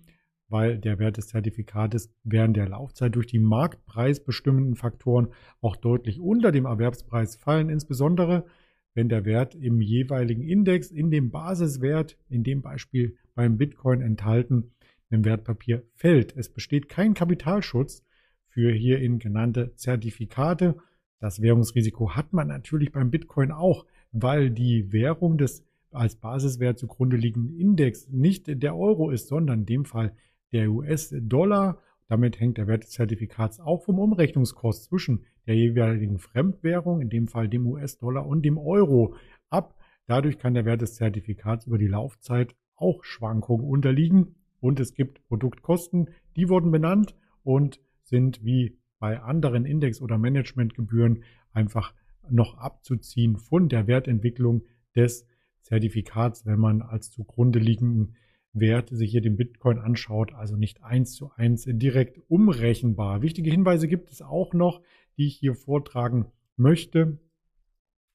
weil 0.48 0.80
der 0.80 1.00
Wert 1.00 1.18
des 1.18 1.28
Zertifikates 1.28 2.16
während 2.24 2.56
der 2.56 2.70
Laufzeit 2.70 3.14
durch 3.14 3.28
die 3.28 3.40
marktpreisbestimmenden 3.40 4.78
Faktoren 4.78 5.34
auch 5.60 5.76
deutlich 5.76 6.22
unter 6.22 6.54
dem 6.54 6.64
Erwerbspreis 6.64 7.36
fallen, 7.36 7.70
insbesondere 7.70 8.46
wenn 8.94 9.10
der 9.10 9.26
Wert 9.26 9.54
im 9.54 9.82
jeweiligen 9.82 10.44
Index 10.44 10.92
in 10.92 11.12
dem 11.12 11.30
Basiswert, 11.30 12.18
in 12.30 12.46
dem 12.46 12.62
Beispiel 12.62 13.18
beim 13.36 13.58
Bitcoin 13.58 14.00
enthalten, 14.00 14.72
im 15.10 15.26
Wertpapier 15.26 15.84
fällt. 15.94 16.38
Es 16.38 16.54
besteht 16.54 16.88
kein 16.88 17.16
Kapitalschutz 17.16 18.06
für 18.48 18.72
hierin 18.72 19.20
genannte 19.20 19.76
Zertifikate. 19.76 20.78
Das 21.20 21.42
Währungsrisiko 21.42 22.16
hat 22.16 22.32
man 22.32 22.48
natürlich 22.48 22.94
beim 22.94 23.12
Bitcoin 23.12 23.52
auch, 23.52 23.86
weil 24.14 24.50
die 24.50 24.94
Währung 24.94 25.38
des 25.38 25.66
als 25.92 26.16
Basiswert 26.16 26.80
zugrunde 26.80 27.18
liegenden 27.18 27.60
Index 27.60 28.08
nicht 28.10 28.46
der 28.48 28.76
Euro 28.76 29.10
ist, 29.12 29.28
sondern 29.28 29.60
in 29.60 29.66
dem 29.66 29.86
Fall 29.86 30.14
der 30.52 30.72
US-Dollar. 30.72 31.80
Damit 32.08 32.40
hängt 32.40 32.58
der 32.58 32.68
Wert 32.68 32.84
des 32.84 32.92
Zertifikats 32.92 33.60
auch 33.60 33.84
vom 33.84 34.00
Umrechnungskurs 34.00 34.84
zwischen 34.84 35.26
der 35.46 35.56
jeweiligen 35.56 36.20
Fremdwährung, 36.20 37.02
in 37.02 37.10
dem 37.10 37.28
Fall 37.28 37.48
dem 37.48 37.68
US-Dollar 37.68 38.26
und 38.26 38.44
dem 38.44 38.58
Euro, 38.58 39.16
ab. 39.50 39.76
Dadurch 40.08 40.38
kann 40.38 40.54
der 40.54 40.66
Wert 40.66 40.82
des 40.82 40.96
Zertifikats 40.96 41.66
über 41.66 41.78
die 41.78 41.88
Laufzeit 41.88 42.56
auch 42.76 43.04
Schwankungen 43.04 43.66
unterliegen. 43.66 44.36
Und 44.60 44.80
es 44.80 44.94
gibt 44.94 45.26
Produktkosten, 45.28 46.10
die 46.36 46.50
wurden 46.50 46.72
benannt 46.72 47.16
und 47.44 47.80
sind 48.02 48.44
wie 48.44 48.78
bei 49.00 49.20
anderen 49.20 49.66
Index- 49.66 50.02
oder 50.02 50.18
Managementgebühren 50.18 51.24
einfach 51.52 51.94
noch 52.30 52.58
abzuziehen 52.58 53.38
von 53.38 53.70
der 53.70 53.88
Wertentwicklung 53.88 54.64
des 54.96 55.26
Zertifikats, 55.62 56.46
wenn 56.46 56.60
man 56.60 56.82
als 56.82 57.12
zugrunde 57.12 57.60
liegenden 57.60 58.16
Wert 58.54 58.90
sich 58.90 59.12
hier 59.12 59.22
den 59.22 59.38
Bitcoin 59.38 59.80
anschaut, 59.80 60.34
also 60.34 60.56
nicht 60.56 60.84
eins 60.84 61.14
zu 61.14 61.32
eins 61.36 61.66
direkt 61.68 62.20
umrechenbar. 62.28 63.22
Wichtige 63.22 63.50
Hinweise 63.50 63.88
gibt 63.88 64.12
es 64.12 64.22
auch 64.22 64.54
noch 64.54 64.82
die 65.18 65.28
ich 65.28 65.36
hier 65.36 65.56
vortragen 65.56 66.26
möchte, 66.56 67.20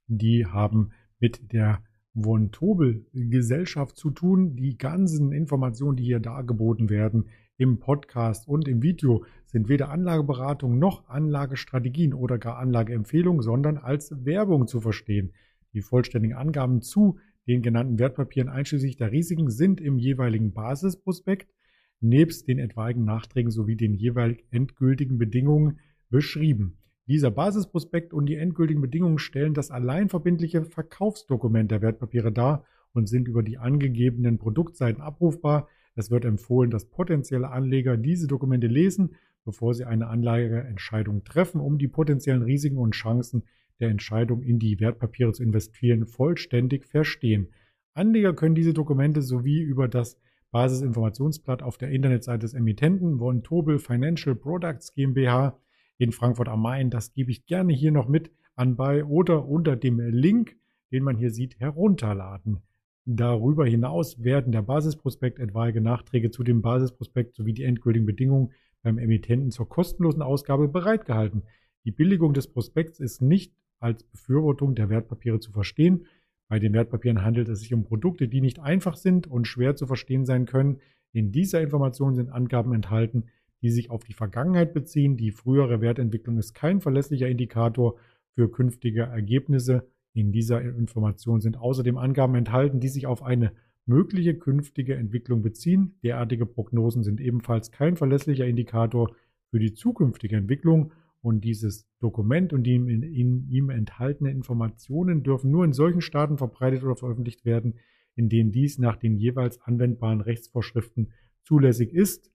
die 0.06 0.46
haben 0.46 0.90
mit 1.18 1.52
der 1.52 1.82
Von 2.20 2.50
Tobel 2.50 3.06
Gesellschaft 3.12 3.96
zu 3.96 4.10
tun. 4.10 4.56
Die 4.56 4.76
ganzen 4.76 5.30
Informationen, 5.30 5.96
die 5.96 6.04
hier 6.04 6.20
dargeboten 6.20 6.90
werden 6.90 7.28
im 7.58 7.78
Podcast 7.78 8.48
und 8.48 8.66
im 8.66 8.82
Video, 8.82 9.24
sind 9.46 9.68
weder 9.68 9.90
Anlageberatung 9.90 10.78
noch 10.78 11.08
Anlagestrategien 11.08 12.14
oder 12.14 12.38
gar 12.38 12.58
Anlageempfehlungen, 12.58 13.42
sondern 13.42 13.76
als 13.76 14.24
Werbung 14.24 14.66
zu 14.66 14.80
verstehen. 14.80 15.32
Die 15.74 15.82
vollständigen 15.82 16.36
Angaben 16.36 16.80
zu 16.80 17.18
den 17.46 17.60
genannten 17.62 17.98
Wertpapieren 17.98 18.48
einschließlich 18.48 18.96
der 18.96 19.12
Risiken 19.12 19.50
sind 19.50 19.80
im 19.80 19.98
jeweiligen 19.98 20.52
Basisprospekt 20.52 21.52
nebst 22.00 22.48
den 22.48 22.58
etwaigen 22.58 23.04
Nachträgen 23.04 23.50
sowie 23.50 23.76
den 23.76 23.94
jeweilig 23.94 24.44
endgültigen 24.50 25.18
Bedingungen 25.18 25.80
beschrieben. 26.10 26.78
Dieser 27.06 27.30
Basisprospekt 27.30 28.12
und 28.12 28.26
die 28.26 28.36
endgültigen 28.36 28.82
Bedingungen 28.82 29.18
stellen 29.18 29.54
das 29.54 29.70
allein 29.70 30.08
verbindliche 30.08 30.64
Verkaufsdokument 30.64 31.70
der 31.70 31.80
Wertpapiere 31.80 32.32
dar 32.32 32.64
und 32.92 33.08
sind 33.08 33.28
über 33.28 33.42
die 33.42 33.58
angegebenen 33.58 34.38
Produktseiten 34.38 35.02
abrufbar. 35.02 35.68
Es 35.98 36.12
wird 36.12 36.24
empfohlen, 36.24 36.70
dass 36.70 36.84
potenzielle 36.84 37.50
Anleger 37.50 37.96
diese 37.96 38.28
Dokumente 38.28 38.68
lesen, 38.68 39.16
bevor 39.44 39.74
sie 39.74 39.84
eine 39.84 40.06
Anlageentscheidung 40.06 41.24
treffen, 41.24 41.60
um 41.60 41.76
die 41.76 41.88
potenziellen 41.88 42.42
Risiken 42.42 42.78
und 42.78 42.92
Chancen 42.92 43.42
der 43.80 43.88
Entscheidung 43.88 44.40
in 44.42 44.60
die 44.60 44.78
Wertpapiere 44.78 45.32
zu 45.32 45.42
investieren 45.42 46.06
vollständig 46.06 46.86
verstehen. 46.86 47.48
Anleger 47.94 48.32
können 48.32 48.54
diese 48.54 48.74
Dokumente 48.74 49.22
sowie 49.22 49.60
über 49.60 49.88
das 49.88 50.20
Basisinformationsblatt 50.52 51.64
auf 51.64 51.78
der 51.78 51.90
Internetseite 51.90 52.42
des 52.42 52.54
Emittenten 52.54 53.18
von 53.18 53.42
Tobel 53.42 53.80
Financial 53.80 54.36
Products 54.36 54.94
GmbH 54.94 55.58
in 55.96 56.12
Frankfurt 56.12 56.48
am 56.48 56.62
Main, 56.62 56.90
das 56.90 57.12
gebe 57.12 57.32
ich 57.32 57.44
gerne 57.46 57.72
hier 57.72 57.90
noch 57.90 58.06
mit 58.06 58.30
anbei 58.54 59.04
oder 59.04 59.48
unter 59.48 59.74
dem 59.74 59.98
Link, 59.98 60.54
den 60.92 61.02
man 61.02 61.16
hier 61.16 61.32
sieht, 61.32 61.58
herunterladen. 61.58 62.62
Darüber 63.10 63.64
hinaus 63.64 64.22
werden 64.22 64.52
der 64.52 64.60
Basisprospekt, 64.60 65.38
etwaige 65.38 65.80
Nachträge 65.80 66.30
zu 66.30 66.42
dem 66.42 66.60
Basisprospekt 66.60 67.36
sowie 67.36 67.54
die 67.54 67.62
endgültigen 67.62 68.04
Bedingungen 68.04 68.52
beim 68.82 68.98
Emittenten 68.98 69.50
zur 69.50 69.66
kostenlosen 69.66 70.20
Ausgabe 70.20 70.68
bereitgehalten. 70.68 71.44
Die 71.86 71.90
Billigung 71.90 72.34
des 72.34 72.48
Prospekts 72.48 73.00
ist 73.00 73.22
nicht 73.22 73.54
als 73.80 74.02
Befürwortung 74.02 74.74
der 74.74 74.90
Wertpapiere 74.90 75.40
zu 75.40 75.52
verstehen. 75.52 76.04
Bei 76.48 76.58
den 76.58 76.74
Wertpapieren 76.74 77.24
handelt 77.24 77.48
es 77.48 77.60
sich 77.60 77.72
um 77.72 77.82
Produkte, 77.82 78.28
die 78.28 78.42
nicht 78.42 78.58
einfach 78.58 78.94
sind 78.94 79.26
und 79.26 79.46
schwer 79.46 79.74
zu 79.74 79.86
verstehen 79.86 80.26
sein 80.26 80.44
können. 80.44 80.82
In 81.12 81.32
dieser 81.32 81.62
Information 81.62 82.14
sind 82.14 82.28
Angaben 82.28 82.74
enthalten, 82.74 83.24
die 83.62 83.70
sich 83.70 83.88
auf 83.88 84.04
die 84.04 84.12
Vergangenheit 84.12 84.74
beziehen. 84.74 85.16
Die 85.16 85.30
frühere 85.30 85.80
Wertentwicklung 85.80 86.36
ist 86.36 86.52
kein 86.52 86.82
verlässlicher 86.82 87.28
Indikator 87.28 87.96
für 88.34 88.50
künftige 88.50 89.04
Ergebnisse. 89.04 89.88
In 90.18 90.32
dieser 90.32 90.60
Information 90.60 91.40
sind 91.40 91.58
außerdem 91.58 91.96
Angaben 91.96 92.34
enthalten, 92.34 92.80
die 92.80 92.88
sich 92.88 93.06
auf 93.06 93.22
eine 93.22 93.52
mögliche 93.86 94.34
künftige 94.34 94.96
Entwicklung 94.96 95.42
beziehen. 95.42 95.94
Derartige 96.02 96.44
Prognosen 96.44 97.04
sind 97.04 97.20
ebenfalls 97.20 97.70
kein 97.70 97.96
verlässlicher 97.96 98.44
Indikator 98.44 99.14
für 99.52 99.60
die 99.60 99.74
zukünftige 99.74 100.34
Entwicklung 100.34 100.92
und 101.22 101.44
dieses 101.44 101.86
Dokument 102.00 102.52
und 102.52 102.64
die 102.64 102.74
in, 102.74 103.48
ihm 103.48 103.70
enthaltene 103.70 104.32
Informationen 104.32 105.22
dürfen 105.22 105.52
nur 105.52 105.64
in 105.64 105.72
solchen 105.72 106.00
Staaten 106.00 106.36
verbreitet 106.36 106.82
oder 106.82 106.96
veröffentlicht 106.96 107.44
werden, 107.44 107.74
in 108.16 108.28
denen 108.28 108.50
dies 108.50 108.76
nach 108.76 108.96
den 108.96 109.14
jeweils 109.14 109.62
anwendbaren 109.62 110.20
Rechtsvorschriften 110.20 111.12
zulässig 111.44 111.92
ist. 111.92 112.32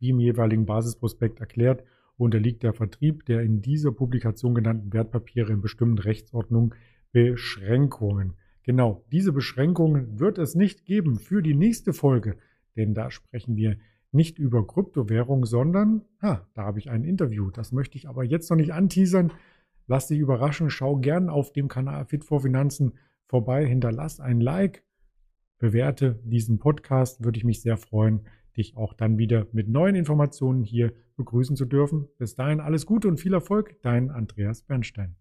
Wie 0.00 0.10
im 0.10 0.18
jeweiligen 0.18 0.66
Basisprospekt 0.66 1.38
erklärt, 1.38 1.84
unterliegt 2.16 2.64
der 2.64 2.72
Vertrieb 2.72 3.24
der 3.26 3.42
in 3.42 3.62
dieser 3.62 3.92
Publikation 3.92 4.56
genannten 4.56 4.92
Wertpapiere 4.92 5.52
in 5.52 5.60
bestimmten 5.60 5.98
Rechtsordnungen 5.98 6.74
Beschränkungen. 7.14 8.34
Genau, 8.64 9.04
diese 9.12 9.32
Beschränkungen 9.32 10.18
wird 10.18 10.36
es 10.36 10.56
nicht 10.56 10.84
geben 10.84 11.20
für 11.20 11.42
die 11.42 11.54
nächste 11.54 11.92
Folge, 11.92 12.36
denn 12.74 12.92
da 12.92 13.12
sprechen 13.12 13.54
wir 13.54 13.76
nicht 14.10 14.40
über 14.40 14.66
Kryptowährung, 14.66 15.46
sondern, 15.46 16.02
ha, 16.20 16.44
da 16.54 16.64
habe 16.64 16.80
ich 16.80 16.90
ein 16.90 17.04
Interview. 17.04 17.52
Das 17.52 17.70
möchte 17.70 17.96
ich 17.96 18.08
aber 18.08 18.24
jetzt 18.24 18.50
noch 18.50 18.56
nicht 18.56 18.72
anteasern. 18.72 19.30
Lass 19.86 20.08
dich 20.08 20.18
überraschen, 20.18 20.70
schau 20.70 20.96
gern 20.96 21.28
auf 21.28 21.52
dem 21.52 21.68
Kanal 21.68 22.04
Fit 22.04 22.24
for 22.24 22.40
Finanzen 22.40 22.94
vorbei, 23.26 23.64
hinterlass 23.64 24.18
ein 24.18 24.40
Like, 24.40 24.82
bewerte 25.58 26.20
diesen 26.24 26.58
Podcast, 26.58 27.22
würde 27.22 27.38
ich 27.38 27.44
mich 27.44 27.62
sehr 27.62 27.76
freuen, 27.76 28.26
dich 28.56 28.76
auch 28.76 28.92
dann 28.92 29.18
wieder 29.18 29.46
mit 29.52 29.68
neuen 29.68 29.94
Informationen 29.94 30.64
hier 30.64 30.92
begrüßen 31.16 31.54
zu 31.54 31.64
dürfen. 31.64 32.08
Bis 32.18 32.34
dahin 32.34 32.58
alles 32.58 32.86
Gute 32.86 33.06
und 33.06 33.20
viel 33.20 33.34
Erfolg, 33.34 33.80
dein 33.82 34.10
Andreas 34.10 34.62
Bernstein. 34.62 35.14